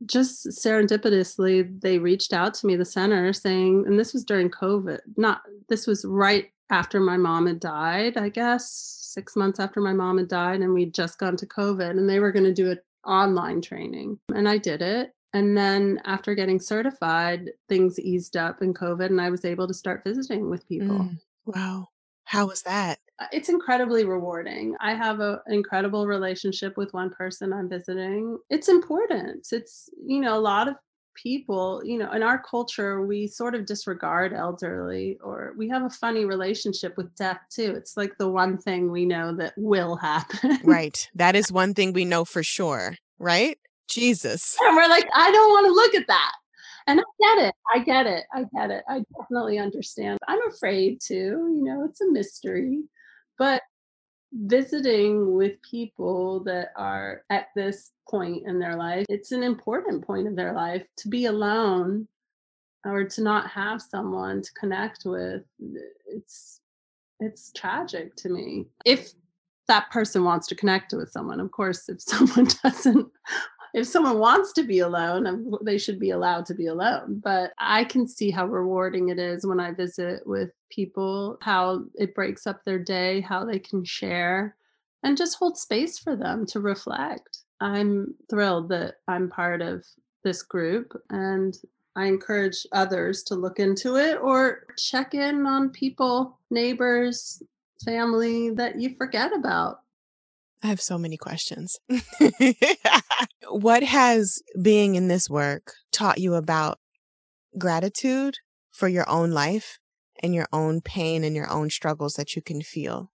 just 0.05 0.47
serendipitously, 0.47 1.81
they 1.81 1.97
reached 1.97 2.33
out 2.33 2.53
to 2.55 2.67
me, 2.67 2.75
the 2.75 2.85
center, 2.85 3.33
saying, 3.33 3.85
and 3.87 3.99
this 3.99 4.13
was 4.13 4.23
during 4.23 4.49
COVID, 4.49 4.99
not, 5.17 5.41
this 5.67 5.87
was 5.87 6.05
right 6.05 6.51
after 6.69 6.99
my 6.99 7.17
mom 7.17 7.47
had 7.47 7.59
died, 7.59 8.17
I 8.17 8.29
guess, 8.29 8.69
six 9.01 9.35
months 9.35 9.59
after 9.59 9.81
my 9.81 9.93
mom 9.93 10.17
had 10.17 10.27
died, 10.27 10.61
and 10.61 10.73
we'd 10.73 10.93
just 10.93 11.17
gone 11.17 11.37
to 11.37 11.47
COVID, 11.47 11.91
and 11.91 12.09
they 12.09 12.19
were 12.19 12.31
going 12.31 12.45
to 12.45 12.53
do 12.53 12.71
an 12.71 12.79
online 13.05 13.61
training. 13.61 14.19
And 14.33 14.47
I 14.47 14.57
did 14.57 14.81
it. 14.81 15.13
And 15.33 15.55
then 15.55 16.01
after 16.05 16.33
getting 16.33 16.59
certified, 16.59 17.51
things 17.67 17.99
eased 17.99 18.35
up 18.35 18.61
in 18.61 18.73
COVID, 18.73 19.07
and 19.07 19.21
I 19.21 19.29
was 19.29 19.45
able 19.45 19.67
to 19.67 19.73
start 19.73 20.03
visiting 20.05 20.49
with 20.49 20.67
people. 20.67 20.87
Mm, 20.87 21.17
wow. 21.45 21.87
How 22.25 22.47
was 22.47 22.61
that? 22.63 22.99
Uh, 23.19 23.25
it's 23.31 23.49
incredibly 23.49 24.05
rewarding. 24.05 24.75
I 24.79 24.93
have 24.93 25.19
a, 25.19 25.41
an 25.47 25.53
incredible 25.53 26.07
relationship 26.07 26.77
with 26.77 26.93
one 26.93 27.09
person 27.09 27.51
I'm 27.51 27.69
visiting. 27.69 28.37
It's 28.49 28.69
important. 28.69 29.47
It's, 29.51 29.89
you 30.05 30.21
know, 30.21 30.37
a 30.37 30.39
lot 30.39 30.67
of 30.67 30.75
people, 31.21 31.81
you 31.83 31.97
know, 31.97 32.11
in 32.11 32.23
our 32.23 32.41
culture, 32.41 33.05
we 33.05 33.27
sort 33.27 33.55
of 33.55 33.65
disregard 33.65 34.33
elderly 34.33 35.17
or 35.23 35.53
we 35.57 35.67
have 35.69 35.83
a 35.83 35.89
funny 35.89 36.25
relationship 36.25 36.95
with 36.97 37.13
death 37.15 37.39
too. 37.49 37.73
It's 37.75 37.97
like 37.97 38.17
the 38.17 38.29
one 38.29 38.57
thing 38.57 38.91
we 38.91 39.05
know 39.05 39.35
that 39.35 39.53
will 39.57 39.95
happen. 39.95 40.59
right. 40.63 41.09
That 41.15 41.35
is 41.35 41.51
one 41.51 41.73
thing 41.73 41.93
we 41.93 42.05
know 42.05 42.25
for 42.25 42.43
sure, 42.43 42.95
right? 43.17 43.57
Jesus. 43.87 44.57
And 44.69 44.75
we're 44.75 44.87
like, 44.87 45.07
I 45.13 45.31
don't 45.31 45.49
want 45.49 45.65
to 45.65 45.73
look 45.73 45.95
at 45.95 46.07
that. 46.07 46.31
And 46.87 46.99
I 46.99 47.03
get 47.19 47.47
it. 47.47 47.55
I 47.73 47.79
get 47.79 48.07
it. 48.07 48.25
I 48.33 48.45
get 48.55 48.71
it. 48.71 48.83
I 48.87 49.03
definitely 49.19 49.59
understand. 49.59 50.19
I'm 50.27 50.39
afraid 50.47 50.99
too. 51.01 51.15
You 51.55 51.63
know, 51.63 51.85
it's 51.85 52.01
a 52.01 52.11
mystery. 52.11 52.83
But 53.37 53.61
visiting 54.31 55.33
with 55.33 55.61
people 55.61 56.43
that 56.43 56.71
are 56.75 57.23
at 57.29 57.47
this 57.55 57.91
point 58.09 58.47
in 58.47 58.59
their 58.59 58.75
life, 58.75 59.05
it's 59.09 59.31
an 59.31 59.43
important 59.43 60.05
point 60.05 60.27
of 60.27 60.35
their 60.35 60.53
life 60.53 60.85
to 60.97 61.07
be 61.07 61.25
alone 61.25 62.07
or 62.85 63.03
to 63.03 63.21
not 63.21 63.49
have 63.49 63.81
someone 63.81 64.41
to 64.41 64.51
connect 64.53 65.03
with. 65.05 65.43
It's 66.07 66.61
it's 67.19 67.51
tragic 67.51 68.15
to 68.17 68.29
me. 68.29 68.67
If 68.85 69.11
that 69.67 69.91
person 69.91 70.23
wants 70.23 70.47
to 70.47 70.55
connect 70.55 70.93
with 70.93 71.11
someone, 71.11 71.39
of 71.39 71.51
course, 71.51 71.89
if 71.89 72.01
someone 72.01 72.47
doesn't 72.63 73.07
if 73.73 73.87
someone 73.87 74.19
wants 74.19 74.53
to 74.53 74.63
be 74.63 74.79
alone, 74.79 75.53
they 75.61 75.77
should 75.77 75.99
be 75.99 76.11
allowed 76.11 76.45
to 76.47 76.55
be 76.55 76.67
alone. 76.67 77.21
But 77.23 77.53
I 77.57 77.83
can 77.83 78.07
see 78.07 78.31
how 78.31 78.45
rewarding 78.45 79.09
it 79.09 79.19
is 79.19 79.45
when 79.45 79.59
I 79.59 79.71
visit 79.71 80.25
with 80.25 80.51
people, 80.69 81.37
how 81.41 81.83
it 81.95 82.15
breaks 82.15 82.47
up 82.47 82.63
their 82.63 82.79
day, 82.79 83.21
how 83.21 83.45
they 83.45 83.59
can 83.59 83.83
share 83.83 84.55
and 85.03 85.17
just 85.17 85.37
hold 85.37 85.57
space 85.57 85.97
for 85.97 86.15
them 86.15 86.45
to 86.47 86.59
reflect. 86.59 87.39
I'm 87.61 88.15
thrilled 88.29 88.69
that 88.69 88.95
I'm 89.07 89.29
part 89.29 89.61
of 89.61 89.85
this 90.23 90.41
group 90.41 90.99
and 91.09 91.57
I 91.95 92.05
encourage 92.05 92.65
others 92.71 93.23
to 93.23 93.35
look 93.35 93.59
into 93.59 93.97
it 93.97 94.19
or 94.21 94.65
check 94.77 95.13
in 95.13 95.45
on 95.45 95.69
people, 95.69 96.37
neighbors, 96.49 97.43
family 97.83 98.51
that 98.51 98.79
you 98.79 98.95
forget 98.95 99.35
about. 99.35 99.81
I 100.63 100.67
have 100.67 100.81
so 100.81 100.97
many 100.97 101.17
questions. 101.17 101.77
what 103.49 103.83
has 103.83 104.41
being 104.61 104.95
in 104.95 105.07
this 105.07 105.29
work 105.29 105.73
taught 105.91 106.19
you 106.19 106.35
about 106.35 106.79
gratitude 107.57 108.35
for 108.71 108.87
your 108.87 109.09
own 109.09 109.31
life 109.31 109.79
and 110.21 110.35
your 110.35 110.47
own 110.51 110.81
pain 110.81 111.23
and 111.23 111.35
your 111.35 111.49
own 111.49 111.69
struggles 111.69 112.13
that 112.13 112.35
you 112.35 112.41
can 112.41 112.61
feel? 112.61 113.11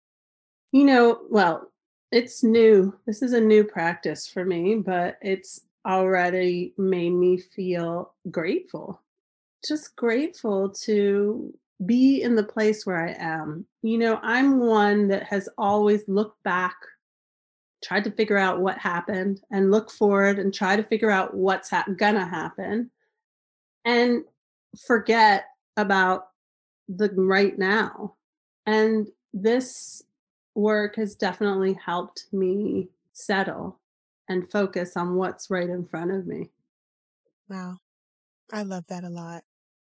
You 0.72 0.86
know, 0.86 1.20
well, 1.30 1.72
it's 2.12 2.44
new. 2.44 2.98
This 3.06 3.22
is 3.22 3.34
a 3.34 3.42
new 3.42 3.64
practice 3.64 4.28
for 4.28 4.46
me, 4.46 4.76
but 4.76 5.18
it's 5.22 5.62
already 5.86 6.74
made 6.78 7.12
me 7.12 7.38
feel 7.38 8.14
grateful. 8.32 9.02
Just 9.68 9.96
grateful 9.96 10.70
to 10.84 11.54
be 11.86 12.22
in 12.22 12.36
the 12.36 12.44
place 12.44 12.86
where 12.86 13.06
I 13.06 13.16
am. 13.20 13.66
You 13.82 13.98
know, 13.98 14.20
I'm 14.22 14.60
one 14.60 15.10
that 15.10 15.24
has 15.24 15.50
always 15.58 16.04
looked 16.08 16.42
back 16.44 16.76
tried 17.84 18.04
to 18.06 18.12
figure 18.12 18.38
out 18.38 18.62
what 18.62 18.78
happened 18.78 19.42
and 19.52 19.72
look 19.72 19.92
forward 19.92 20.40
and 20.40 20.54
try 20.54 20.76
to 20.76 20.84
figure 20.84 21.12
out 21.12 21.34
what's 21.34 21.70
ha- 21.70 21.86
gonna 21.98 22.26
happen 22.26 22.90
and 23.86 24.24
forget 24.88 25.46
about 25.78 26.30
the 26.88 27.10
right 27.16 27.58
now 27.58 28.16
and 28.66 29.08
this 29.34 30.04
work 30.56 30.96
has 30.96 31.16
definitely 31.16 31.74
helped 31.74 32.26
me 32.32 32.90
settle 33.14 33.80
and 34.30 34.50
focus 34.50 34.96
on 34.96 35.16
what's 35.16 35.50
right 35.50 35.70
in 35.70 35.86
front 35.86 36.12
of 36.12 36.26
me. 36.26 36.50
Wow. 37.50 37.78
I 38.52 38.64
love 38.64 38.86
that 38.88 39.04
a 39.04 39.10
lot. 39.10 39.44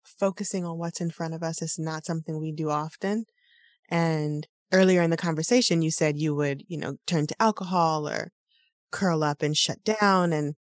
Focusing 0.05 0.65
on 0.65 0.79
what's 0.79 1.01
in 1.01 1.11
front 1.11 1.35
of 1.35 1.43
us 1.43 1.63
is 1.63 1.79
not 1.79 2.05
something 2.05 2.41
we 2.41 2.53
do 2.53 2.71
often. 2.71 3.27
And 3.89 4.47
earlier 4.73 5.02
in 5.02 5.11
the 5.11 5.17
conversation, 5.17 5.83
you 5.83 5.91
said 5.91 6.19
you 6.19 6.35
would, 6.35 6.64
you 6.69 6.79
know, 6.79 6.97
turn 7.07 7.26
to 7.29 7.43
alcohol 7.43 8.09
or 8.09 8.33
curl 8.93 9.25
up 9.25 9.43
and 9.43 9.57
shut 9.57 9.85
down. 9.85 10.33
And 10.33 10.57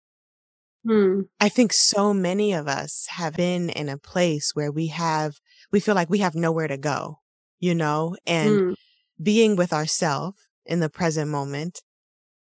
Hmm. 0.85 1.29
I 1.41 1.49
think 1.49 1.73
so 1.73 2.15
many 2.15 2.53
of 2.53 2.67
us 2.67 3.07
have 3.11 3.35
been 3.35 3.69
in 3.71 3.89
a 3.89 3.99
place 3.99 4.55
where 4.55 4.73
we 4.73 4.87
have, 4.89 5.37
we 5.71 5.81
feel 5.81 5.95
like 5.95 6.09
we 6.09 6.19
have 6.21 6.35
nowhere 6.35 6.69
to 6.69 6.79
go, 6.79 7.21
you 7.61 7.75
know, 7.75 8.17
and 8.27 8.61
Hmm. 8.61 8.75
being 9.23 9.57
with 9.57 9.73
ourselves 9.73 10.39
in 10.67 10.81
the 10.81 10.91
present 10.91 11.31
moment 11.31 11.83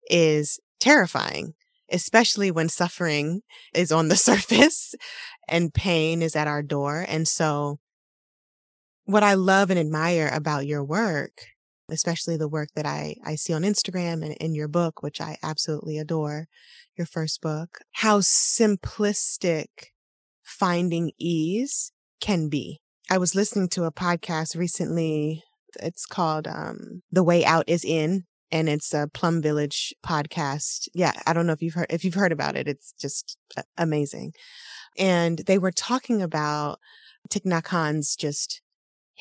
is 0.10 0.60
terrifying, 0.79 1.55
especially 1.91 2.51
when 2.51 2.70
suffering 2.70 3.43
is 3.74 3.91
on 3.91 4.10
the 4.10 4.15
surface 4.29 4.96
and 5.48 5.74
pain 5.74 6.22
is 6.22 6.36
at 6.36 6.48
our 6.48 6.63
door. 6.63 7.05
And 7.08 7.27
so 7.27 7.79
what 9.05 9.24
I 9.24 9.33
love 9.33 9.69
and 9.69 9.79
admire 9.79 10.29
about 10.33 10.65
your 10.65 10.83
work, 10.83 11.45
especially 11.89 12.38
the 12.38 12.48
work 12.48 12.69
that 12.75 12.86
I, 12.86 13.15
I 13.25 13.36
see 13.36 13.53
on 13.53 13.63
Instagram 13.63 14.24
and 14.24 14.33
in 14.33 14.55
your 14.55 14.67
book, 14.67 15.03
which 15.03 15.19
I 15.19 15.38
absolutely 15.43 15.98
adore, 15.98 16.48
your 16.98 17.07
first 17.07 17.41
book, 17.41 17.79
how 17.93 18.19
simplistic 18.19 19.67
finding 20.43 21.12
ease 21.17 21.91
can 22.22 22.50
be. 22.50 22.81
I 23.10 23.17
was 23.17 23.36
listening 23.36 23.67
to 23.69 23.83
a 23.83 23.91
podcast 23.91 24.55
recently. 24.55 25.43
It's 25.81 26.05
called 26.05 26.48
um, 26.48 27.01
The 27.12 27.24
Way 27.24 27.43
Out 27.43 27.65
is 27.67 27.83
In 27.83 28.25
and 28.51 28.69
it's 28.69 28.93
a 28.93 29.10
Plum 29.12 29.41
Village 29.41 29.93
podcast. 30.05 30.88
Yeah, 30.93 31.13
I 31.25 31.33
don't 31.33 31.48
know 31.48 31.53
if 31.53 31.62
you've 31.62 31.74
heard 31.74 31.88
if 31.89 32.05
you've 32.05 32.13
heard 32.13 32.31
about 32.31 32.55
it. 32.55 32.67
It's 32.67 32.93
just 33.00 33.38
amazing. 33.77 34.33
And 34.98 35.39
they 35.39 35.57
were 35.57 35.72
talking 35.72 36.22
about 36.22 36.79
Thich 37.29 37.45
Nhat 37.45 37.67
Hanh's 37.67 38.15
just 38.15 38.62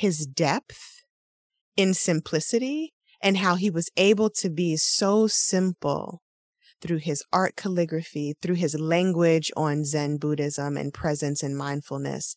his 0.02 0.26
depth 0.26 1.04
in 1.76 1.94
simplicity 1.94 2.92
and 3.22 3.36
how 3.36 3.54
he 3.54 3.70
was 3.70 3.88
able 3.96 4.28
to 4.28 4.50
be 4.50 4.76
so 4.76 5.28
simple 5.28 6.20
through 6.80 6.96
his 6.96 7.22
art 7.32 7.54
calligraphy, 7.54 8.34
through 8.42 8.56
his 8.56 8.74
language 8.74 9.52
on 9.56 9.84
Zen 9.84 10.16
Buddhism 10.16 10.76
and 10.76 10.92
presence 10.92 11.40
and 11.44 11.56
mindfulness. 11.56 12.34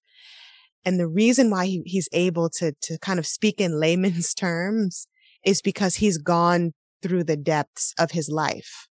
And 0.85 0.99
the 0.99 1.07
reason 1.07 1.49
why 1.49 1.65
he, 1.65 1.81
he's 1.87 2.07
able 2.13 2.51
to, 2.51 2.73
to 2.83 2.99
kind 2.99 3.17
of 3.17 3.25
speak 3.25 3.59
in 3.59 3.79
layman's 3.79 4.33
terms 4.45 5.07
is 5.43 5.63
because 5.63 5.95
he's 5.95 6.19
gone 6.19 6.73
through 7.01 7.23
the 7.23 7.35
depths 7.35 7.95
of 7.97 8.11
his 8.11 8.29
life 8.29 8.87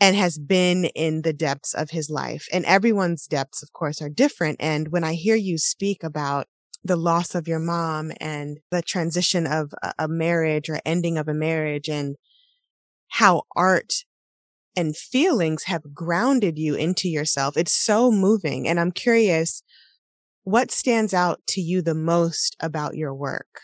and 0.00 0.16
has 0.16 0.38
been 0.38 0.86
in 0.86 1.22
the 1.22 1.32
depths 1.32 1.72
of 1.72 1.90
his 1.90 2.10
life. 2.10 2.48
And 2.52 2.64
everyone's 2.64 3.28
depths, 3.28 3.62
of 3.62 3.72
course, 3.72 4.02
are 4.02 4.08
different. 4.08 4.56
And 4.58 4.88
when 4.88 5.04
I 5.04 5.14
hear 5.14 5.36
you 5.36 5.56
speak 5.56 6.02
about 6.02 6.48
the 6.84 6.96
loss 6.96 7.34
of 7.34 7.48
your 7.48 7.58
mom 7.58 8.12
and 8.20 8.58
the 8.70 8.82
transition 8.82 9.46
of 9.46 9.72
a 9.98 10.06
marriage 10.06 10.68
or 10.68 10.80
ending 10.84 11.16
of 11.16 11.28
a 11.28 11.34
marriage 11.34 11.88
and 11.88 12.16
how 13.08 13.42
art 13.56 14.04
and 14.76 14.96
feelings 14.96 15.64
have 15.64 15.94
grounded 15.94 16.58
you 16.58 16.74
into 16.74 17.08
yourself. 17.08 17.56
It's 17.56 17.72
so 17.72 18.10
moving. 18.10 18.68
And 18.68 18.78
I'm 18.78 18.92
curious, 18.92 19.62
what 20.42 20.70
stands 20.70 21.14
out 21.14 21.40
to 21.48 21.60
you 21.60 21.80
the 21.80 21.94
most 21.94 22.56
about 22.60 22.96
your 22.96 23.14
work 23.14 23.60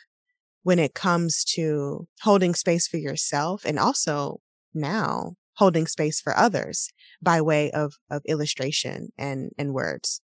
when 0.63 0.79
it 0.79 0.95
comes 0.95 1.45
to 1.45 2.07
holding 2.23 2.55
space 2.55 2.87
for 2.87 2.97
yourself 2.97 3.65
and 3.67 3.79
also 3.79 4.41
now 4.73 5.35
holding 5.55 5.87
space 5.87 6.21
for 6.21 6.35
others 6.37 6.91
by 7.21 7.41
way 7.41 7.71
of, 7.73 7.95
of 8.11 8.23
illustration 8.27 9.11
and, 9.19 9.51
and 9.59 9.75
words? 9.75 10.23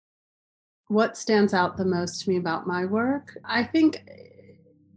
What 0.92 1.16
stands 1.16 1.55
out 1.55 1.78
the 1.78 1.87
most 1.87 2.20
to 2.20 2.28
me 2.28 2.37
about 2.37 2.66
my 2.66 2.85
work? 2.85 3.38
I 3.46 3.64
think 3.64 4.05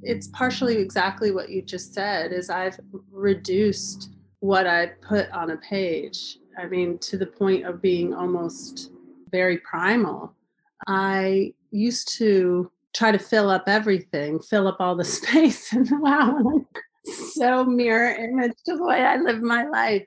it's 0.01 0.27
partially 0.27 0.75
exactly 0.75 1.31
what 1.31 1.47
you 1.47 1.61
just 1.61 1.93
said 1.93 2.33
is 2.33 2.49
I've 2.49 2.77
reduced 3.13 4.09
what 4.39 4.67
I 4.67 4.87
put 5.01 5.31
on 5.31 5.51
a 5.51 5.57
page. 5.57 6.39
I 6.57 6.65
mean, 6.65 6.97
to 6.97 7.17
the 7.17 7.25
point 7.25 7.65
of 7.65 7.81
being 7.81 8.13
almost 8.13 8.91
very 9.31 9.59
primal. 9.59 10.33
I 10.85 11.53
used 11.71 12.09
to 12.17 12.69
try 12.93 13.13
to 13.13 13.17
fill 13.17 13.49
up 13.49 13.63
everything, 13.67 14.41
fill 14.41 14.67
up 14.67 14.81
all 14.81 14.97
the 14.97 15.05
space, 15.19 15.71
and 15.71 15.89
wow, 16.01 16.61
so 17.31 17.63
mirror 17.63 18.13
image 18.13 18.51
to 18.65 18.75
the 18.75 18.83
way 18.83 19.01
I 19.01 19.15
live 19.15 19.41
my 19.41 19.65
life. 19.65 20.05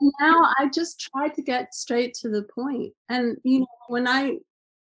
And 0.00 0.12
now 0.18 0.50
I 0.58 0.70
just 0.72 0.98
try 0.98 1.28
to 1.28 1.42
get 1.42 1.74
straight 1.74 2.14
to 2.22 2.30
the 2.30 2.44
point. 2.44 2.94
And 3.10 3.36
you 3.44 3.60
know, 3.60 3.66
when 3.88 4.08
I 4.08 4.38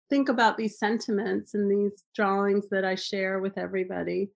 think 0.10 0.30
about 0.30 0.58
these 0.58 0.78
sentiments 0.80 1.54
and 1.54 1.70
these 1.70 2.04
drawings 2.16 2.68
that 2.70 2.84
I 2.84 2.96
share 2.96 3.40
with 3.40 3.58
everybody, 3.58 4.32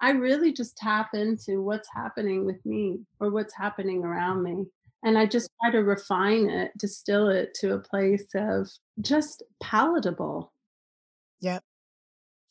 I 0.00 0.12
really 0.12 0.52
just 0.52 0.76
tap 0.76 1.10
into 1.14 1.62
what's 1.62 1.88
happening 1.94 2.46
with 2.46 2.64
me 2.64 3.00
or 3.20 3.30
what's 3.30 3.54
happening 3.54 4.02
around 4.04 4.42
me. 4.42 4.64
And 5.02 5.18
I 5.18 5.26
just 5.26 5.50
try 5.62 5.70
to 5.72 5.78
refine 5.78 6.48
it, 6.48 6.72
distill 6.78 7.28
it 7.28 7.54
to 7.60 7.74
a 7.74 7.78
place 7.78 8.26
of 8.34 8.68
just 9.00 9.42
palatable. 9.62 10.52
Yep. 11.40 11.62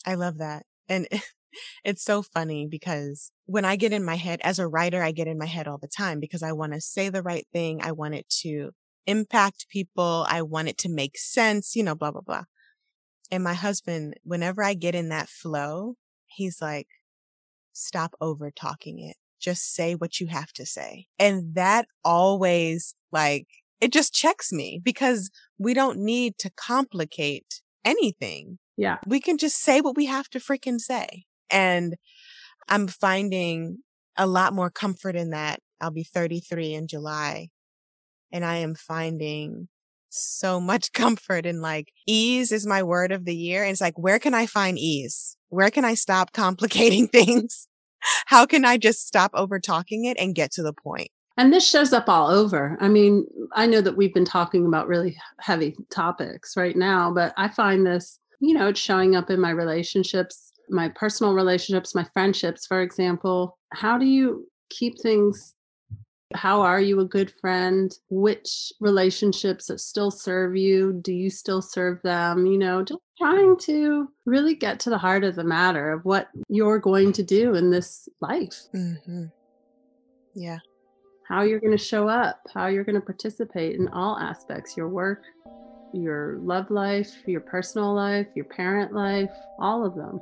I 0.05 0.15
love 0.15 0.37
that. 0.37 0.65
And 0.87 1.07
it's 1.83 2.03
so 2.03 2.21
funny 2.21 2.67
because 2.67 3.31
when 3.45 3.65
I 3.65 3.75
get 3.75 3.93
in 3.93 4.03
my 4.03 4.15
head 4.15 4.39
as 4.43 4.59
a 4.59 4.67
writer, 4.67 5.03
I 5.03 5.11
get 5.11 5.27
in 5.27 5.37
my 5.37 5.45
head 5.45 5.67
all 5.67 5.77
the 5.77 5.87
time 5.87 6.19
because 6.19 6.43
I 6.43 6.51
want 6.51 6.73
to 6.73 6.81
say 6.81 7.09
the 7.09 7.23
right 7.23 7.45
thing. 7.51 7.81
I 7.81 7.91
want 7.91 8.15
it 8.15 8.29
to 8.41 8.71
impact 9.05 9.67
people. 9.69 10.25
I 10.27 10.43
want 10.43 10.67
it 10.69 10.77
to 10.79 10.89
make 10.89 11.17
sense, 11.17 11.75
you 11.75 11.83
know, 11.83 11.95
blah, 11.95 12.11
blah, 12.11 12.21
blah. 12.21 12.43
And 13.31 13.43
my 13.43 13.53
husband, 13.53 14.15
whenever 14.23 14.63
I 14.63 14.73
get 14.73 14.95
in 14.95 15.09
that 15.09 15.29
flow, 15.29 15.95
he's 16.27 16.61
like, 16.61 16.87
stop 17.73 18.15
over 18.19 18.51
talking 18.51 18.99
it. 18.99 19.15
Just 19.39 19.73
say 19.73 19.95
what 19.95 20.19
you 20.19 20.27
have 20.27 20.51
to 20.53 20.65
say. 20.65 21.07
And 21.17 21.55
that 21.55 21.87
always 22.03 22.95
like, 23.11 23.47
it 23.79 23.93
just 23.93 24.13
checks 24.13 24.51
me 24.51 24.81
because 24.83 25.29
we 25.57 25.73
don't 25.73 25.99
need 25.99 26.37
to 26.39 26.49
complicate 26.49 27.61
anything. 27.85 28.59
Yeah. 28.75 28.97
We 29.05 29.19
can 29.19 29.37
just 29.37 29.59
say 29.61 29.79
what 29.81 29.95
we 29.95 30.05
have 30.07 30.29
to 30.29 30.39
freaking 30.39 30.79
say. 30.79 31.23
And 31.49 31.95
I'm 32.67 32.87
finding 32.87 33.77
a 34.17 34.27
lot 34.27 34.53
more 34.53 34.69
comfort 34.69 35.15
in 35.15 35.29
that. 35.29 35.59
I'll 35.79 35.91
be 35.91 36.03
33 36.03 36.73
in 36.73 36.87
July 36.87 37.49
and 38.31 38.43
I 38.43 38.57
am 38.57 38.75
finding 38.75 39.69
so 40.09 40.59
much 40.59 40.91
comfort 40.93 41.45
and 41.45 41.61
like 41.61 41.91
ease 42.07 42.51
is 42.51 42.65
my 42.65 42.83
word 42.83 43.11
of 43.11 43.25
the 43.25 43.35
year. 43.35 43.63
And 43.63 43.71
it's 43.71 43.81
like, 43.81 43.97
where 43.97 44.19
can 44.19 44.33
I 44.33 44.45
find 44.45 44.77
ease? 44.77 45.37
Where 45.49 45.71
can 45.71 45.85
I 45.85 45.93
stop 45.95 46.33
complicating 46.33 47.07
things? 47.07 47.67
How 48.27 48.45
can 48.45 48.63
I 48.63 48.77
just 48.77 49.05
stop 49.05 49.31
over 49.33 49.59
talking 49.59 50.05
it 50.05 50.17
and 50.17 50.35
get 50.35 50.51
to 50.53 50.63
the 50.63 50.73
point? 50.73 51.09
And 51.37 51.53
this 51.53 51.67
shows 51.67 51.93
up 51.93 52.09
all 52.09 52.29
over. 52.29 52.77
I 52.81 52.89
mean, 52.89 53.25
I 53.53 53.65
know 53.65 53.79
that 53.79 53.95
we've 53.95 54.13
been 54.13 54.25
talking 54.25 54.65
about 54.65 54.87
really 54.87 55.17
heavy 55.39 55.75
topics 55.89 56.57
right 56.57 56.75
now, 56.75 57.13
but 57.13 57.33
I 57.37 57.47
find 57.47 57.85
this, 57.85 58.19
you 58.41 58.53
know, 58.53 58.67
it's 58.67 58.79
showing 58.79 59.15
up 59.15 59.29
in 59.29 59.39
my 59.39 59.51
relationships, 59.51 60.51
my 60.69 60.89
personal 60.89 61.33
relationships, 61.33 61.95
my 61.95 62.05
friendships, 62.13 62.65
for 62.67 62.81
example. 62.81 63.57
How 63.71 63.97
do 63.97 64.05
you 64.05 64.49
keep 64.69 64.99
things 65.01 65.55
how 66.35 66.61
are 66.61 66.79
you 66.79 66.99
a 66.99 67.05
good 67.05 67.31
friend? 67.31 67.91
Which 68.09 68.71
relationships 68.79 69.67
that 69.67 69.79
still 69.79 70.11
serve 70.11 70.55
you? 70.55 70.99
Do 71.01 71.11
you 71.11 71.29
still 71.29 71.61
serve 71.61 72.01
them? 72.03 72.45
You 72.45 72.57
know, 72.57 72.83
just 72.83 72.99
trying 73.17 73.57
to 73.61 74.09
really 74.25 74.55
get 74.55 74.79
to 74.81 74.89
the 74.89 74.97
heart 74.97 75.23
of 75.23 75.35
the 75.35 75.43
matter 75.43 75.91
of 75.91 76.05
what 76.05 76.29
you're 76.47 76.79
going 76.79 77.13
to 77.13 77.23
do 77.23 77.55
in 77.55 77.71
this 77.71 78.07
life. 78.21 78.55
Mm-hmm. 78.75 79.25
Yeah. 80.35 80.59
How 81.27 81.41
you're 81.41 81.59
going 81.59 81.77
to 81.77 81.83
show 81.83 82.07
up, 82.07 82.41
how 82.53 82.67
you're 82.67 82.83
going 82.83 82.99
to 82.99 83.01
participate 83.01 83.79
in 83.79 83.87
all 83.89 84.17
aspects 84.17 84.77
your 84.77 84.89
work, 84.89 85.23
your 85.93 86.37
love 86.41 86.69
life, 86.69 87.11
your 87.25 87.41
personal 87.41 87.93
life, 87.93 88.27
your 88.35 88.45
parent 88.45 88.93
life, 88.93 89.31
all 89.59 89.85
of 89.85 89.95
them. 89.95 90.21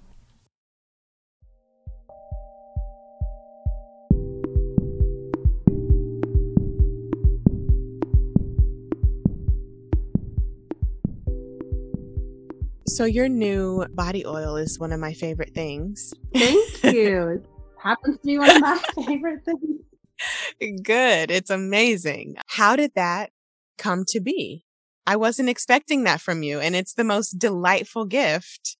So 12.91 13.05
your 13.05 13.29
new 13.29 13.85
body 13.93 14.25
oil 14.25 14.57
is 14.57 14.77
one 14.77 14.91
of 14.91 14.99
my 14.99 15.13
favorite 15.13 15.53
things. 15.53 16.13
Thank 16.33 16.83
you. 16.83 17.27
it 17.29 17.45
happens 17.81 18.17
to 18.17 18.27
be 18.27 18.37
one 18.37 18.49
of 18.49 18.61
my 18.61 18.77
favorite 19.05 19.45
things. 19.45 20.83
Good. 20.83 21.31
It's 21.31 21.49
amazing. 21.49 22.35
How 22.47 22.75
did 22.75 22.91
that 22.95 23.29
come 23.77 24.03
to 24.09 24.19
be? 24.19 24.65
I 25.07 25.15
wasn't 25.15 25.47
expecting 25.47 26.03
that 26.03 26.19
from 26.19 26.43
you. 26.43 26.59
And 26.59 26.75
it's 26.75 26.93
the 26.93 27.05
most 27.05 27.39
delightful 27.39 28.03
gift 28.03 28.75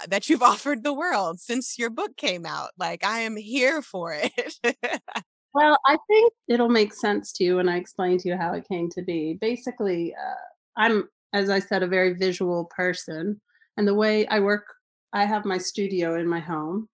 uh, 0.00 0.06
that 0.06 0.28
you've 0.28 0.42
offered 0.54 0.84
the 0.84 0.94
world 0.94 1.40
since 1.40 1.80
your 1.80 1.90
book 1.90 2.16
came 2.16 2.46
out. 2.46 2.70
Like, 2.78 3.04
I 3.04 3.20
am 3.20 3.34
here 3.34 3.82
for 3.82 4.16
it. 4.16 4.54
well, 5.52 5.78
I 5.84 5.98
think 6.06 6.32
it'll 6.48 6.68
make 6.68 6.94
sense 6.94 7.32
to 7.32 7.44
you 7.44 7.56
when 7.56 7.68
I 7.68 7.76
explain 7.76 8.18
to 8.18 8.28
you 8.28 8.36
how 8.36 8.52
it 8.52 8.68
came 8.68 8.88
to 8.90 9.02
be. 9.02 9.36
Basically, 9.40 10.14
uh, 10.14 10.80
I'm, 10.80 11.08
as 11.32 11.50
I 11.50 11.58
said, 11.58 11.82
a 11.82 11.88
very 11.88 12.14
visual 12.14 12.66
person. 12.66 13.40
And 13.78 13.86
the 13.86 13.94
way 13.94 14.26
I 14.26 14.40
work, 14.40 14.74
I 15.12 15.24
have 15.24 15.44
my 15.44 15.56
studio 15.56 16.18
in 16.18 16.26
my 16.26 16.40
home 16.40 16.88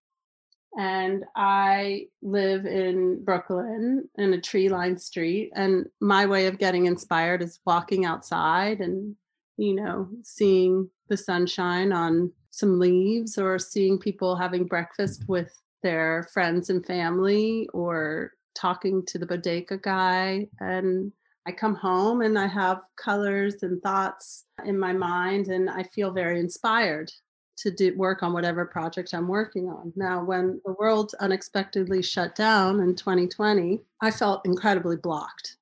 and 0.77 1.25
I 1.35 2.09
live 2.21 2.67
in 2.67 3.25
Brooklyn 3.25 4.07
in 4.19 4.35
a 4.35 4.41
tree 4.41 4.69
lined 4.69 5.01
street. 5.01 5.51
And 5.57 5.87
my 6.03 6.27
way 6.27 6.47
of 6.47 6.59
getting 6.59 6.85
inspired 6.85 7.41
is 7.41 7.59
walking 7.65 8.05
outside 8.05 8.81
and, 8.81 9.17
you 9.57 9.75
know, 9.75 10.09
seeing 10.25 10.91
the 11.09 11.17
sunshine 11.17 11.91
on 11.91 12.31
some 12.51 12.79
leaves 12.79 13.39
or 13.39 13.59
seeing 13.59 13.99
people 13.99 14.37
having 14.37 14.67
breakfast 14.67 15.25
with 15.27 15.59
their 15.83 16.29
friends 16.35 16.69
and 16.69 16.85
family 16.85 17.67
or 17.73 18.33
talking 18.55 19.03
to 19.07 19.19
the 19.19 19.27
bodega 19.27 19.79
guy. 19.79 20.49
And 20.61 21.13
I 21.47 21.53
come 21.53 21.75
home 21.75 22.23
and 22.23 22.39
I 22.39 22.47
have 22.47 22.83
colors 22.97 23.63
and 23.63 23.83
thoughts 23.83 24.45
in 24.65 24.79
my 24.79 24.93
mind, 24.93 25.49
and 25.49 25.69
I 25.69 25.83
feel 25.83 26.11
very 26.11 26.41
inspired 26.41 27.13
to 27.57 27.71
do 27.71 27.97
work 27.97 28.23
on 28.23 28.33
whatever 28.33 28.65
project 28.65 29.15
I'm 29.15 29.29
working 29.29 29.69
on. 29.69 29.93
Now, 29.95 30.25
when 30.25 30.61
the 30.65 30.75
world 30.79 31.15
unexpectedly 31.21 32.03
shut 32.03 32.35
down 32.35 32.81
in 32.81 32.97
2020, 32.97 33.81
I 34.01 34.11
felt 34.11 34.45
incredibly 34.45 34.97
blocked, 34.97 35.57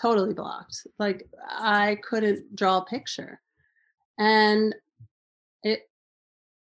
totally 0.00 0.34
blocked. 0.34 0.86
Like 0.98 1.28
I 1.48 1.98
couldn't 2.02 2.54
draw 2.54 2.78
a 2.78 2.84
picture. 2.84 3.40
And 4.18 4.74
it 5.64 5.88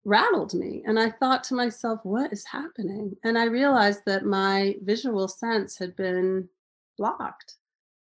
rattled 0.04 0.52
me. 0.52 0.82
And 0.86 0.98
I 0.98 1.10
thought 1.10 1.44
to 1.44 1.54
myself, 1.54 2.00
what 2.02 2.32
is 2.32 2.44
happening? 2.44 3.14
And 3.24 3.38
I 3.38 3.44
realized 3.44 4.00
that 4.06 4.26
my 4.26 4.74
visual 4.82 5.28
sense 5.28 5.78
had 5.78 5.96
been 5.96 6.48
blocked. 6.98 7.54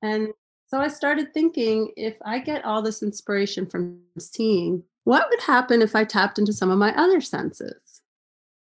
And 0.04 0.30
so 0.72 0.80
I 0.80 0.88
started 0.88 1.34
thinking 1.34 1.92
if 1.98 2.16
I 2.24 2.40
get 2.40 2.64
all 2.64 2.82
this 2.82 3.04
inspiration 3.04 3.66
from 3.66 4.00
seeing 4.18 4.84
what 5.04 5.28
would 5.30 5.42
happen 5.42 5.82
if 5.82 5.98
I 5.98 6.06
tapped 6.06 6.40
into 6.40 6.54
some 6.54 6.72
of 6.72 6.78
my 6.78 6.96
other 6.96 7.20
senses? 7.20 8.02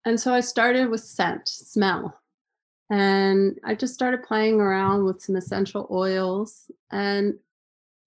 And 0.07 0.19
so 0.19 0.33
I 0.33 0.41
started 0.41 0.89
with 0.89 1.03
scent, 1.03 1.47
smell. 1.47 2.19
And 2.89 3.61
I 3.65 3.75
just 3.75 3.93
started 3.93 4.23
playing 4.23 4.63
around 4.63 5.05
with 5.05 5.21
some 5.21 5.37
essential 5.37 5.87
oils. 5.91 6.71
And 6.91 7.35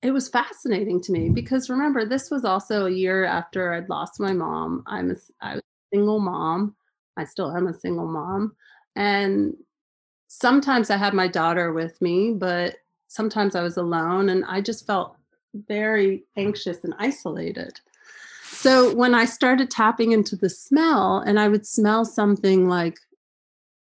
it 0.02 0.10
was 0.10 0.28
fascinating 0.28 1.00
to 1.02 1.12
me 1.12 1.30
because 1.30 1.70
remember, 1.70 2.04
this 2.04 2.32
was 2.32 2.46
also 2.46 2.88
a 2.88 2.92
year 2.92 3.26
after 3.26 3.74
I'd 3.74 3.90
lost 3.90 4.20
my 4.20 4.34
mom. 4.34 4.84
I'm 4.88 5.12
a, 5.12 5.16
I 5.40 5.54
was 5.54 5.62
a 5.62 5.96
single 5.96 6.20
mom. 6.20 6.76
I 7.16 7.26
still 7.26 7.56
am 7.56 7.68
a 7.68 7.74
single 7.76 8.08
mom. 8.08 8.56
And 8.96 9.54
sometimes 10.30 10.90
I 10.90 10.98
had 10.98 11.14
my 11.14 11.28
daughter 11.28 11.72
with 11.72 12.02
me, 12.02 12.34
but 12.34 12.78
sometimes 13.14 13.56
I 13.56 13.62
was 13.62 13.78
alone. 13.78 14.30
And 14.30 14.44
I 14.46 14.62
just 14.62 14.88
felt 14.88 15.16
very 15.68 16.24
anxious 16.36 16.84
and 16.84 16.94
isolated. 16.98 17.80
So 18.46 18.94
when 18.96 19.14
I 19.14 19.26
started 19.26 19.70
tapping 19.70 20.12
into 20.12 20.36
the 20.36 20.50
smell, 20.50 21.20
and 21.20 21.40
I 21.40 21.48
would 21.48 21.66
smell 21.66 22.06
something 22.06 22.68
like 22.68 22.98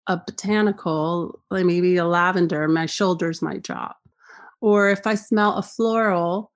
a 0.07 0.17
botanical, 0.17 1.39
like 1.49 1.65
maybe 1.65 1.97
a 1.97 2.05
lavender, 2.05 2.67
my 2.67 2.85
shoulders 2.85 3.41
might 3.41 3.63
drop. 3.63 3.97
Or 4.61 4.89
if 4.89 5.07
I 5.07 5.15
smell 5.15 5.55
a 5.55 5.63
floral, 5.63 6.51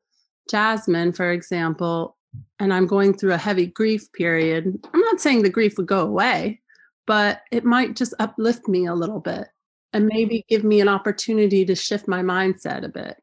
jasmine, 0.49 1.13
for 1.13 1.31
example, 1.31 2.17
and 2.59 2.73
I'm 2.73 2.87
going 2.87 3.13
through 3.13 3.33
a 3.33 3.37
heavy 3.37 3.67
grief 3.67 4.11
period, 4.13 4.79
I'm 4.93 5.01
not 5.01 5.19
saying 5.19 5.41
the 5.41 5.49
grief 5.49 5.77
would 5.77 5.87
go 5.87 6.01
away, 6.01 6.61
but 7.07 7.41
it 7.51 7.65
might 7.65 7.95
just 7.95 8.13
uplift 8.19 8.67
me 8.67 8.85
a 8.85 8.95
little 8.95 9.19
bit 9.19 9.47
and 9.93 10.05
maybe 10.05 10.45
give 10.49 10.63
me 10.63 10.81
an 10.81 10.87
opportunity 10.87 11.65
to 11.65 11.75
shift 11.75 12.07
my 12.07 12.21
mindset 12.21 12.83
a 12.83 12.89
bit. 12.89 13.17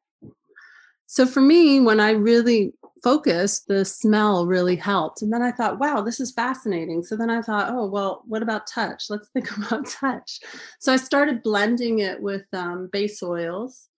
So 1.06 1.24
for 1.24 1.40
me, 1.40 1.80
when 1.80 2.00
I 2.00 2.10
really 2.10 2.72
focused, 3.02 3.68
the 3.68 3.84
smell 3.84 4.46
really 4.46 4.74
helped. 4.74 5.22
And 5.22 5.32
then 5.32 5.42
I 5.42 5.52
thought, 5.52 5.78
wow, 5.78 6.00
this 6.00 6.18
is 6.18 6.32
fascinating. 6.32 7.04
So 7.04 7.16
then 7.16 7.30
I 7.30 7.40
thought, 7.40 7.70
oh, 7.70 7.86
well, 7.86 8.22
what 8.26 8.42
about 8.42 8.66
touch? 8.66 9.04
Let's 9.08 9.28
think 9.28 9.56
about 9.56 9.86
touch. 9.86 10.40
So 10.80 10.92
I 10.92 10.96
started 10.96 11.42
blending 11.42 12.00
it 12.00 12.20
with 12.20 12.44
um, 12.52 12.88
base 12.92 13.22
oils. 13.22 13.88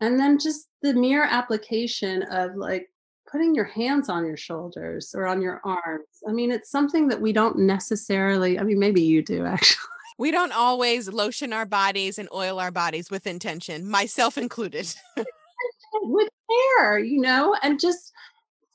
And 0.00 0.18
then 0.18 0.38
just 0.38 0.66
the 0.82 0.94
mere 0.94 1.24
application 1.24 2.24
of 2.24 2.56
like 2.56 2.88
putting 3.30 3.54
your 3.54 3.66
hands 3.66 4.08
on 4.08 4.26
your 4.26 4.36
shoulders 4.36 5.14
or 5.14 5.26
on 5.26 5.40
your 5.40 5.60
arms. 5.64 6.08
I 6.28 6.32
mean, 6.32 6.50
it's 6.50 6.70
something 6.70 7.08
that 7.08 7.20
we 7.20 7.32
don't 7.32 7.58
necessarily, 7.58 8.58
I 8.58 8.64
mean, 8.64 8.78
maybe 8.78 9.02
you 9.02 9.22
do 9.22 9.44
actually. 9.46 9.86
We 10.20 10.30
don't 10.30 10.52
always 10.52 11.08
lotion 11.08 11.54
our 11.54 11.64
bodies 11.64 12.18
and 12.18 12.28
oil 12.30 12.60
our 12.60 12.70
bodies 12.70 13.10
with 13.10 13.26
intention, 13.26 13.88
myself 13.88 14.36
included. 14.36 14.94
with 15.94 16.28
care, 16.76 16.98
you 16.98 17.22
know, 17.22 17.56
and 17.62 17.80
just 17.80 18.12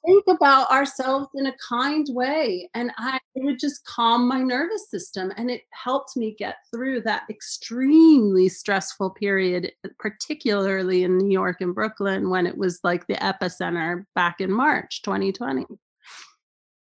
think 0.08 0.24
about 0.28 0.72
ourselves 0.72 1.28
in 1.36 1.46
a 1.46 1.54
kind 1.68 2.08
way 2.12 2.70
and 2.76 2.92
i 3.00 3.18
it 3.34 3.44
would 3.44 3.58
just 3.58 3.84
calm 3.86 4.28
my 4.28 4.40
nervous 4.40 4.88
system 4.92 5.32
and 5.36 5.50
it 5.50 5.64
helped 5.72 6.16
me 6.16 6.36
get 6.38 6.58
through 6.72 7.02
that 7.02 7.24
extremely 7.28 8.48
stressful 8.48 9.10
period 9.10 9.72
uh, 9.84 9.90
particularly 9.98 11.06
in 11.06 11.18
new 11.18 11.34
york 11.34 11.60
and 11.62 11.74
brooklyn 11.74 12.30
when 12.30 12.46
it 12.46 12.56
was 12.56 12.80
like 12.84 13.08
the 13.08 13.16
epicenter 13.16 14.06
back 14.14 14.42
in 14.42 14.52
march 14.52 15.02
2020 15.02 15.66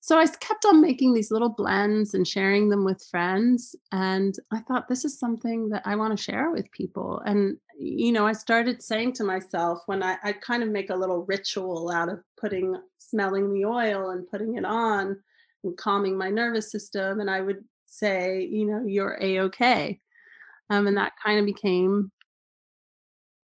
so 0.04 0.18
I 0.18 0.26
kept 0.26 0.66
on 0.66 0.82
making 0.82 1.14
these 1.14 1.30
little 1.30 1.50
blends 1.50 2.16
and 2.16 2.28
sharing 2.28 2.70
them 2.70 2.84
with 2.84 3.06
friends. 3.12 3.76
And 3.92 4.36
I 4.52 4.58
thought, 4.62 4.88
this 4.88 5.06
is 5.06 5.20
something 5.20 5.70
that 5.70 5.84
I 5.86 5.96
want 5.96 6.18
to 6.18 6.22
share 6.22 6.50
with 6.50 6.72
people. 6.72 7.22
And, 7.28 7.58
you 7.78 8.12
know, 8.12 8.26
I 8.26 8.34
started 8.34 8.82
saying 8.82 9.14
to 9.14 9.24
myself 9.24 9.84
when 9.86 10.02
I, 10.02 10.18
I 10.24 10.34
kind 10.34 10.64
of 10.64 10.70
make 10.70 10.90
a 10.90 10.96
little 10.96 11.24
ritual 11.28 11.92
out 11.92 12.10
of 12.10 12.20
putting, 12.36 12.76
smelling 12.98 13.54
the 13.54 13.66
oil 13.66 14.10
and 14.10 14.28
putting 14.28 14.56
it 14.56 14.66
on 14.66 15.22
and 15.64 15.78
calming 15.78 16.18
my 16.18 16.32
nervous 16.32 16.72
system. 16.72 17.20
And 17.20 17.30
I 17.30 17.42
would 17.42 17.64
say, 17.86 18.42
you 18.42 18.66
know, 18.66 18.84
you're 18.84 19.20
a 19.22 19.42
okay. 19.42 20.00
Um, 20.72 20.88
and 20.88 20.98
that 20.98 21.14
kind 21.24 21.40
of 21.40 21.46
became 21.46 22.12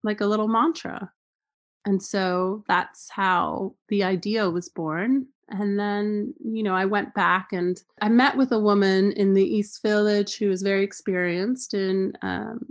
like 0.03 0.21
a 0.21 0.25
little 0.25 0.47
mantra. 0.47 1.11
And 1.85 2.01
so 2.01 2.63
that's 2.67 3.11
how 3.11 3.75
the 3.89 4.03
idea 4.03 4.49
was 4.49 4.69
born 4.69 5.27
and 5.49 5.79
then 5.79 6.33
you 6.43 6.63
know 6.63 6.75
i 6.75 6.85
went 6.85 7.13
back 7.13 7.53
and 7.53 7.83
i 8.01 8.09
met 8.09 8.35
with 8.35 8.51
a 8.51 8.59
woman 8.59 9.11
in 9.13 9.33
the 9.33 9.43
east 9.43 9.81
village 9.81 10.37
who 10.37 10.49
was 10.49 10.61
very 10.61 10.83
experienced 10.83 11.73
in 11.73 12.13
um, 12.21 12.65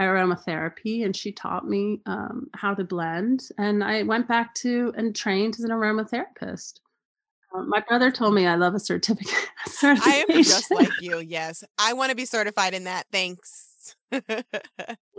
aromatherapy 0.00 1.04
and 1.04 1.14
she 1.14 1.30
taught 1.30 1.68
me 1.68 2.00
um, 2.06 2.48
how 2.54 2.74
to 2.74 2.84
blend. 2.84 3.48
And 3.58 3.84
i 3.84 4.02
went 4.02 4.26
back 4.26 4.54
to 4.56 4.92
and 4.96 5.14
trained 5.14 5.56
as 5.58 5.64
an 5.64 5.70
aromatherapist. 5.70 6.80
Um, 7.54 7.68
my 7.68 7.80
brother 7.80 8.10
told 8.10 8.34
me 8.34 8.46
i 8.46 8.54
love 8.54 8.74
a 8.74 8.80
certificate 8.80 9.48
i 9.82 10.24
am 10.28 10.42
just 10.42 10.70
like 10.70 10.90
you 11.00 11.18
yes. 11.18 11.62
I 11.78 11.92
want 11.92 12.10
to 12.10 12.16
be 12.16 12.24
certified 12.24 12.74
in 12.74 12.84
that. 12.84 13.06
Thanks 13.12 13.69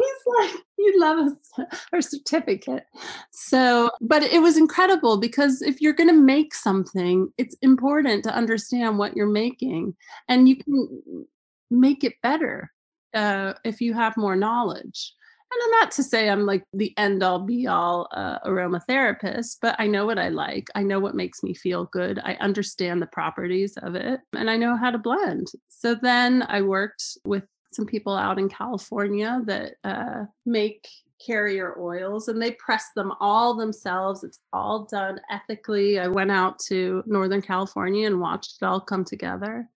He's 0.01 0.21
like, 0.39 0.51
you 0.77 0.99
love 0.99 1.31
our 1.93 2.01
certificate. 2.01 2.86
So, 3.31 3.89
but 4.01 4.23
it 4.23 4.41
was 4.41 4.57
incredible 4.57 5.17
because 5.17 5.62
if 5.62 5.81
you're 5.81 5.93
going 5.93 6.10
to 6.10 6.21
make 6.21 6.53
something, 6.53 7.31
it's 7.38 7.55
important 7.62 8.23
to 8.23 8.34
understand 8.34 8.97
what 8.97 9.15
you're 9.15 9.27
making 9.27 9.95
and 10.27 10.49
you 10.49 10.57
can 10.57 11.25
make 11.69 12.03
it 12.03 12.13
better 12.21 12.71
uh, 13.13 13.53
if 13.63 13.81
you 13.81 13.93
have 13.93 14.17
more 14.17 14.36
knowledge. 14.36 15.13
And 15.53 15.62
I'm 15.65 15.71
not 15.81 15.91
to 15.91 16.03
say 16.03 16.29
I'm 16.29 16.45
like 16.45 16.63
the 16.71 16.97
end 16.97 17.23
all 17.23 17.39
be 17.39 17.67
all 17.67 18.07
uh, 18.13 18.39
aromatherapist, 18.39 19.57
but 19.62 19.75
I 19.79 19.88
know 19.88 20.05
what 20.05 20.17
I 20.17 20.29
like. 20.29 20.69
I 20.75 20.84
know 20.84 20.99
what 20.99 21.13
makes 21.13 21.43
me 21.43 21.53
feel 21.53 21.86
good. 21.86 22.19
I 22.23 22.36
understand 22.36 23.01
the 23.01 23.07
properties 23.07 23.75
of 23.77 23.95
it 23.95 24.21
and 24.34 24.49
I 24.49 24.55
know 24.55 24.77
how 24.77 24.91
to 24.91 24.97
blend. 24.97 25.47
So 25.67 25.93
then 25.93 26.45
I 26.47 26.62
worked 26.62 27.03
with 27.25 27.43
some 27.71 27.86
people 27.86 28.15
out 28.15 28.39
in 28.39 28.49
California 28.49 29.41
that 29.45 29.75
uh, 29.84 30.25
make 30.45 30.88
carrier 31.25 31.79
oils 31.79 32.27
and 32.27 32.41
they 32.41 32.51
press 32.51 32.89
them 32.95 33.12
all 33.19 33.55
themselves. 33.55 34.23
It's 34.23 34.39
all 34.53 34.86
done 34.86 35.19
ethically. 35.29 35.99
I 35.99 36.07
went 36.07 36.31
out 36.31 36.60
to 36.67 37.03
Northern 37.05 37.41
California 37.41 38.07
and 38.07 38.19
watched 38.19 38.57
it 38.62 38.65
all 38.65 38.81
come 38.81 39.05
together. 39.05 39.69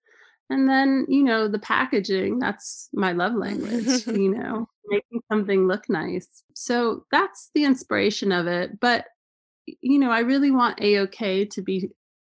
And 0.50 0.70
then, 0.70 1.06
you 1.08 1.24
know, 1.24 1.48
the 1.48 1.60
packaging, 1.60 2.40
that's 2.40 2.90
my 2.94 3.14
love 3.14 3.34
language, 3.34 4.06
you 4.08 4.30
know, 4.30 4.68
making 4.88 5.22
something 5.32 5.68
look 5.68 5.90
nice. 5.90 6.44
So 6.54 7.06
that's 7.12 7.50
the 7.56 7.64
inspiration 7.64 8.32
of 8.32 8.48
it. 8.48 8.80
But, 8.80 9.06
you 9.66 9.98
know, 9.98 10.12
I 10.12 10.20
really 10.20 10.52
want 10.52 10.80
AOK 10.80 11.50
to 11.52 11.62
be 11.62 11.90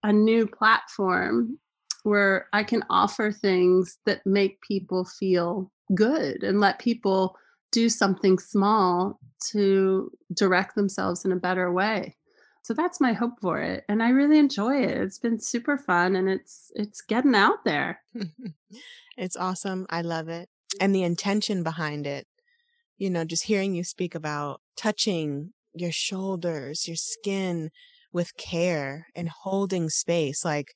a 0.02 0.12
new 0.12 0.46
platform 0.46 1.58
where 2.02 2.46
I 2.52 2.62
can 2.64 2.84
offer 2.90 3.32
things 3.32 3.98
that 4.06 4.24
make 4.26 4.60
people 4.62 5.04
feel 5.04 5.70
good 5.94 6.42
and 6.42 6.60
let 6.60 6.78
people 6.78 7.36
do 7.72 7.88
something 7.88 8.38
small 8.38 9.18
to 9.50 10.10
direct 10.34 10.74
themselves 10.74 11.24
in 11.24 11.32
a 11.32 11.36
better 11.36 11.72
way. 11.72 12.16
So 12.62 12.74
that's 12.74 13.00
my 13.00 13.12
hope 13.12 13.40
for 13.40 13.60
it 13.60 13.84
and 13.88 14.02
I 14.02 14.10
really 14.10 14.38
enjoy 14.38 14.82
it. 14.82 14.90
It's 14.90 15.18
been 15.18 15.40
super 15.40 15.78
fun 15.78 16.16
and 16.16 16.28
it's 16.28 16.70
it's 16.74 17.00
getting 17.00 17.34
out 17.34 17.64
there. 17.64 18.00
it's 19.16 19.36
awesome. 19.36 19.86
I 19.88 20.02
love 20.02 20.28
it. 20.28 20.48
And 20.80 20.94
the 20.94 21.02
intention 21.02 21.62
behind 21.62 22.06
it. 22.06 22.26
You 22.98 23.10
know, 23.10 23.24
just 23.24 23.44
hearing 23.44 23.74
you 23.74 23.84
speak 23.84 24.14
about 24.14 24.60
touching 24.76 25.52
your 25.72 25.92
shoulders, 25.92 26.88
your 26.88 26.96
skin 26.96 27.70
with 28.12 28.36
care 28.36 29.06
and 29.14 29.28
holding 29.28 29.88
space 29.88 30.44
like 30.44 30.74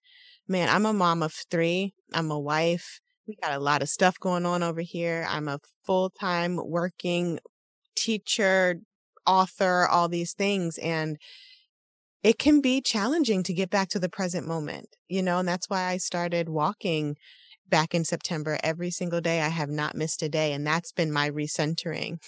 man, 0.52 0.68
I'm 0.68 0.86
a 0.86 0.92
mom 0.92 1.22
of 1.22 1.32
3. 1.50 1.92
I'm 2.14 2.30
a 2.30 2.38
wife 2.38 3.00
we 3.26 3.36
got 3.36 3.52
a 3.52 3.62
lot 3.62 3.82
of 3.82 3.88
stuff 3.88 4.18
going 4.18 4.46
on 4.46 4.62
over 4.62 4.80
here. 4.80 5.26
I'm 5.28 5.48
a 5.48 5.60
full 5.84 6.10
time 6.10 6.58
working 6.62 7.38
teacher, 7.96 8.80
author, 9.26 9.86
all 9.86 10.08
these 10.08 10.32
things. 10.32 10.78
And 10.78 11.18
it 12.22 12.38
can 12.38 12.60
be 12.60 12.80
challenging 12.80 13.42
to 13.44 13.54
get 13.54 13.70
back 13.70 13.88
to 13.90 13.98
the 13.98 14.08
present 14.08 14.46
moment, 14.46 14.96
you 15.08 15.22
know, 15.22 15.38
and 15.38 15.48
that's 15.48 15.68
why 15.68 15.84
I 15.84 15.96
started 15.96 16.48
walking 16.48 17.16
back 17.68 17.94
in 17.94 18.04
September 18.04 18.58
every 18.62 18.90
single 18.90 19.20
day. 19.20 19.40
I 19.40 19.48
have 19.48 19.70
not 19.70 19.96
missed 19.96 20.22
a 20.22 20.28
day, 20.28 20.52
and 20.52 20.64
that's 20.66 20.92
been 20.92 21.10
my 21.10 21.30
recentering. 21.30 22.18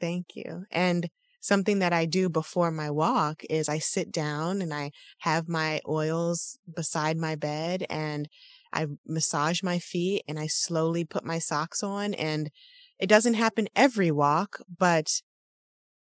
Thank 0.00 0.34
you. 0.34 0.64
And 0.70 1.08
something 1.40 1.78
that 1.80 1.92
I 1.92 2.06
do 2.06 2.28
before 2.28 2.70
my 2.70 2.90
walk 2.90 3.42
is 3.50 3.68
I 3.68 3.78
sit 3.78 4.12
down 4.12 4.62
and 4.62 4.72
I 4.74 4.90
have 5.18 5.48
my 5.48 5.80
oils 5.88 6.58
beside 6.74 7.16
my 7.16 7.34
bed 7.36 7.86
and 7.90 8.28
I 8.72 8.86
massage 9.06 9.62
my 9.62 9.78
feet 9.78 10.22
and 10.28 10.38
I 10.38 10.46
slowly 10.46 11.04
put 11.04 11.24
my 11.24 11.38
socks 11.38 11.82
on. 11.82 12.14
And 12.14 12.50
it 12.98 13.08
doesn't 13.08 13.34
happen 13.34 13.68
every 13.74 14.10
walk, 14.10 14.60
but 14.78 15.22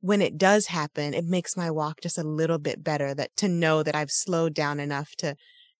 when 0.00 0.20
it 0.20 0.36
does 0.36 0.66
happen, 0.66 1.14
it 1.14 1.24
makes 1.24 1.56
my 1.56 1.70
walk 1.70 2.00
just 2.00 2.18
a 2.18 2.24
little 2.24 2.58
bit 2.58 2.82
better 2.82 3.14
that 3.14 3.36
to 3.36 3.48
know 3.48 3.82
that 3.82 3.94
I've 3.94 4.10
slowed 4.10 4.54
down 4.54 4.80
enough 4.80 5.14
to 5.18 5.36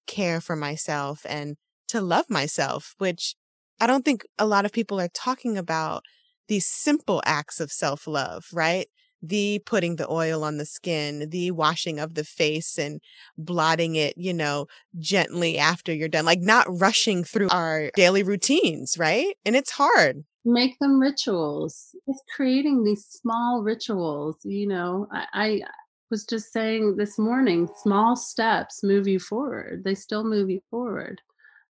care 0.06 0.40
for 0.40 0.54
myself 0.54 1.26
and 1.28 1.56
to 1.88 2.00
love 2.00 2.30
myself, 2.30 2.94
which 2.98 3.34
I 3.80 3.86
don't 3.86 4.04
think 4.04 4.24
a 4.38 4.46
lot 4.46 4.64
of 4.64 4.72
people 4.72 5.00
are 5.00 5.08
talking 5.08 5.58
about 5.58 6.04
these 6.48 6.66
simple 6.66 7.20
acts 7.24 7.58
of 7.60 7.72
self 7.72 8.06
love, 8.06 8.44
right? 8.52 8.86
The 9.22 9.62
putting 9.64 9.96
the 9.96 10.10
oil 10.10 10.42
on 10.42 10.58
the 10.58 10.66
skin, 10.66 11.30
the 11.30 11.50
washing 11.52 11.98
of 11.98 12.14
the 12.14 12.24
face 12.24 12.78
and 12.78 13.00
blotting 13.38 13.94
it, 13.94 14.18
you 14.18 14.34
know, 14.34 14.66
gently 14.98 15.58
after 15.58 15.94
you're 15.94 16.08
done, 16.08 16.24
like 16.24 16.40
not 16.40 16.66
rushing 16.68 17.22
through 17.22 17.48
our 17.50 17.90
daily 17.94 18.22
routines, 18.22 18.98
right? 18.98 19.36
And 19.44 19.54
it's 19.54 19.70
hard. 19.70 20.24
Make 20.44 20.78
them 20.80 20.98
rituals. 20.98 21.94
It's 22.08 22.22
creating 22.34 22.82
these 22.82 23.06
small 23.06 23.62
rituals. 23.62 24.36
You 24.42 24.66
know, 24.66 25.06
I, 25.12 25.26
I 25.32 25.60
was 26.10 26.24
just 26.24 26.52
saying 26.52 26.96
this 26.96 27.18
morning, 27.18 27.68
small 27.82 28.16
steps 28.16 28.82
move 28.82 29.06
you 29.06 29.20
forward. 29.20 29.82
They 29.84 29.94
still 29.94 30.24
move 30.24 30.50
you 30.50 30.60
forward. 30.68 31.20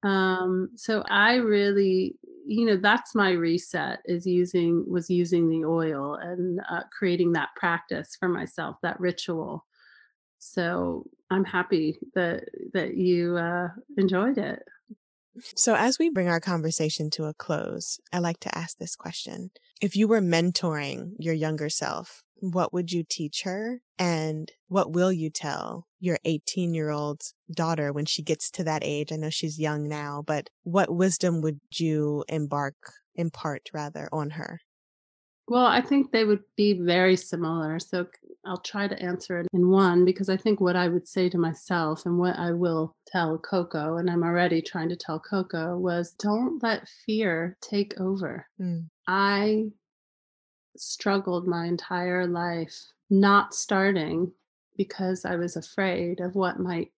Um, 0.03 0.69
so 0.75 1.03
I 1.09 1.35
really, 1.35 2.15
you 2.45 2.65
know, 2.65 2.77
that's 2.77 3.15
my 3.15 3.31
reset 3.31 3.99
is 4.05 4.25
using 4.25 4.85
was 4.87 5.09
using 5.09 5.49
the 5.49 5.65
oil 5.65 6.15
and 6.15 6.59
uh, 6.69 6.81
creating 6.97 7.33
that 7.33 7.49
practice 7.55 8.15
for 8.19 8.29
myself, 8.29 8.77
that 8.83 8.99
ritual. 8.99 9.65
So 10.39 11.05
I'm 11.31 11.45
happy 11.45 11.97
that 12.13 12.45
that 12.73 12.95
you 12.95 13.37
uh, 13.37 13.69
enjoyed 13.97 14.37
it. 14.37 14.63
So, 15.55 15.75
as 15.75 15.99
we 15.99 16.09
bring 16.09 16.29
our 16.29 16.39
conversation 16.39 17.09
to 17.11 17.25
a 17.25 17.33
close, 17.33 17.99
I 18.13 18.19
like 18.19 18.39
to 18.41 18.57
ask 18.57 18.77
this 18.77 18.95
question. 18.95 19.51
If 19.81 19.95
you 19.95 20.07
were 20.07 20.21
mentoring 20.21 21.11
your 21.19 21.33
younger 21.33 21.69
self, 21.69 22.23
what 22.39 22.73
would 22.73 22.91
you 22.91 23.03
teach 23.07 23.43
her? 23.43 23.81
And 23.97 24.51
what 24.67 24.91
will 24.91 25.11
you 25.11 25.29
tell 25.29 25.87
your 25.99 26.17
18 26.25 26.73
year 26.73 26.89
old 26.89 27.21
daughter 27.51 27.91
when 27.91 28.05
she 28.05 28.21
gets 28.21 28.49
to 28.51 28.63
that 28.65 28.83
age? 28.83 29.11
I 29.11 29.15
know 29.15 29.29
she's 29.29 29.59
young 29.59 29.87
now, 29.87 30.23
but 30.25 30.49
what 30.63 30.93
wisdom 30.93 31.41
would 31.41 31.59
you 31.71 32.23
embark, 32.27 32.75
impart 33.15 33.69
rather, 33.73 34.09
on 34.11 34.31
her? 34.31 34.59
Well, 35.47 35.65
I 35.65 35.79
think 35.79 36.11
they 36.11 36.25
would 36.25 36.41
be 36.57 36.73
very 36.73 37.15
similar. 37.15 37.77
So 37.77 38.07
I'll 38.45 38.61
try 38.61 38.87
to 38.87 38.99
answer 38.99 39.39
it 39.39 39.47
in 39.53 39.69
one 39.69 40.03
because 40.03 40.27
I 40.27 40.37
think 40.37 40.59
what 40.59 40.75
I 40.75 40.87
would 40.87 41.07
say 41.07 41.29
to 41.29 41.37
myself 41.37 42.05
and 42.05 42.17
what 42.17 42.37
I 42.37 42.51
will 42.51 42.95
tell 43.07 43.37
Coco, 43.37 43.97
and 43.97 44.09
I'm 44.09 44.23
already 44.23 44.61
trying 44.61 44.89
to 44.89 44.95
tell 44.95 45.19
Coco, 45.19 45.77
was 45.77 46.15
don't 46.17 46.61
let 46.63 46.87
fear 47.05 47.57
take 47.61 47.99
over. 47.99 48.47
Mm. 48.59 48.87
I 49.07 49.65
struggled 50.79 51.47
my 51.47 51.65
entire 51.65 52.27
life 52.27 52.75
not 53.09 53.53
starting 53.53 54.31
because 54.77 55.25
I 55.25 55.35
was 55.35 55.55
afraid 55.55 56.19
of 56.19 56.35
what 56.35 56.59
might 56.59 56.91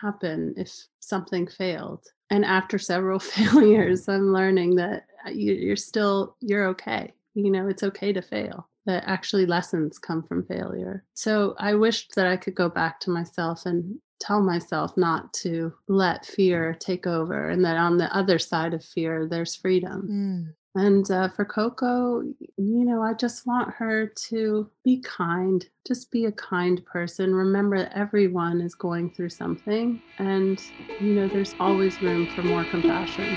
happen 0.00 0.54
if 0.56 0.70
something 1.00 1.46
failed. 1.46 2.06
And 2.30 2.44
after 2.44 2.78
several 2.78 3.18
failures, 3.20 4.08
I'm 4.08 4.32
learning 4.32 4.76
that 4.76 5.06
uh, 5.26 5.30
you're 5.30 5.76
still, 5.76 6.36
you're 6.40 6.68
okay 6.68 7.14
you 7.34 7.50
know, 7.50 7.68
it's 7.68 7.82
okay 7.82 8.12
to 8.12 8.22
fail, 8.22 8.68
that 8.86 9.04
actually 9.06 9.46
lessons 9.46 9.98
come 9.98 10.22
from 10.22 10.46
failure. 10.46 11.04
So 11.14 11.54
I 11.58 11.74
wished 11.74 12.14
that 12.14 12.26
I 12.26 12.36
could 12.36 12.54
go 12.54 12.68
back 12.68 13.00
to 13.00 13.10
myself 13.10 13.66
and 13.66 13.98
tell 14.20 14.40
myself 14.40 14.96
not 14.96 15.34
to 15.34 15.74
let 15.88 16.24
fear 16.24 16.76
take 16.78 17.06
over 17.06 17.50
and 17.50 17.64
that 17.64 17.76
on 17.76 17.98
the 17.98 18.14
other 18.16 18.38
side 18.38 18.72
of 18.72 18.84
fear, 18.84 19.26
there's 19.26 19.56
freedom. 19.56 20.08
Mm. 20.08 20.54
And 20.76 21.08
uh, 21.08 21.28
for 21.28 21.44
Coco, 21.44 22.22
you 22.22 22.84
know, 22.84 23.00
I 23.00 23.14
just 23.14 23.46
want 23.46 23.72
her 23.74 24.06
to 24.28 24.68
be 24.82 25.00
kind, 25.02 25.64
just 25.86 26.10
be 26.10 26.24
a 26.24 26.32
kind 26.32 26.84
person. 26.84 27.32
Remember 27.32 27.88
everyone 27.94 28.60
is 28.60 28.74
going 28.74 29.10
through 29.10 29.28
something, 29.28 30.02
and, 30.18 30.60
you 30.98 31.14
know, 31.14 31.28
there's 31.28 31.54
always 31.60 32.02
room 32.02 32.26
for 32.34 32.42
more 32.42 32.64
compassion. 32.64 33.36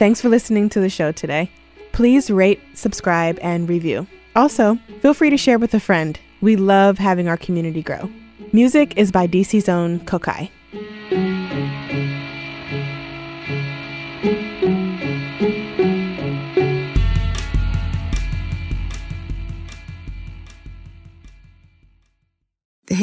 Thanks 0.00 0.20
for 0.20 0.28
listening 0.28 0.68
to 0.70 0.80
the 0.80 0.90
show 0.90 1.12
today. 1.12 1.50
Please 1.92 2.30
rate, 2.30 2.60
subscribe, 2.74 3.38
and 3.40 3.68
review. 3.68 4.08
Also, 4.34 4.76
feel 5.00 5.14
free 5.14 5.30
to 5.30 5.36
share 5.36 5.58
with 5.58 5.72
a 5.74 5.80
friend. 5.80 6.18
We 6.40 6.56
love 6.56 6.98
having 6.98 7.28
our 7.28 7.36
community 7.36 7.82
grow. 7.82 8.10
Music 8.52 8.96
is 8.96 9.12
by 9.12 9.28
DC's 9.28 9.68
own 9.68 10.00
Kokai. 10.00 10.50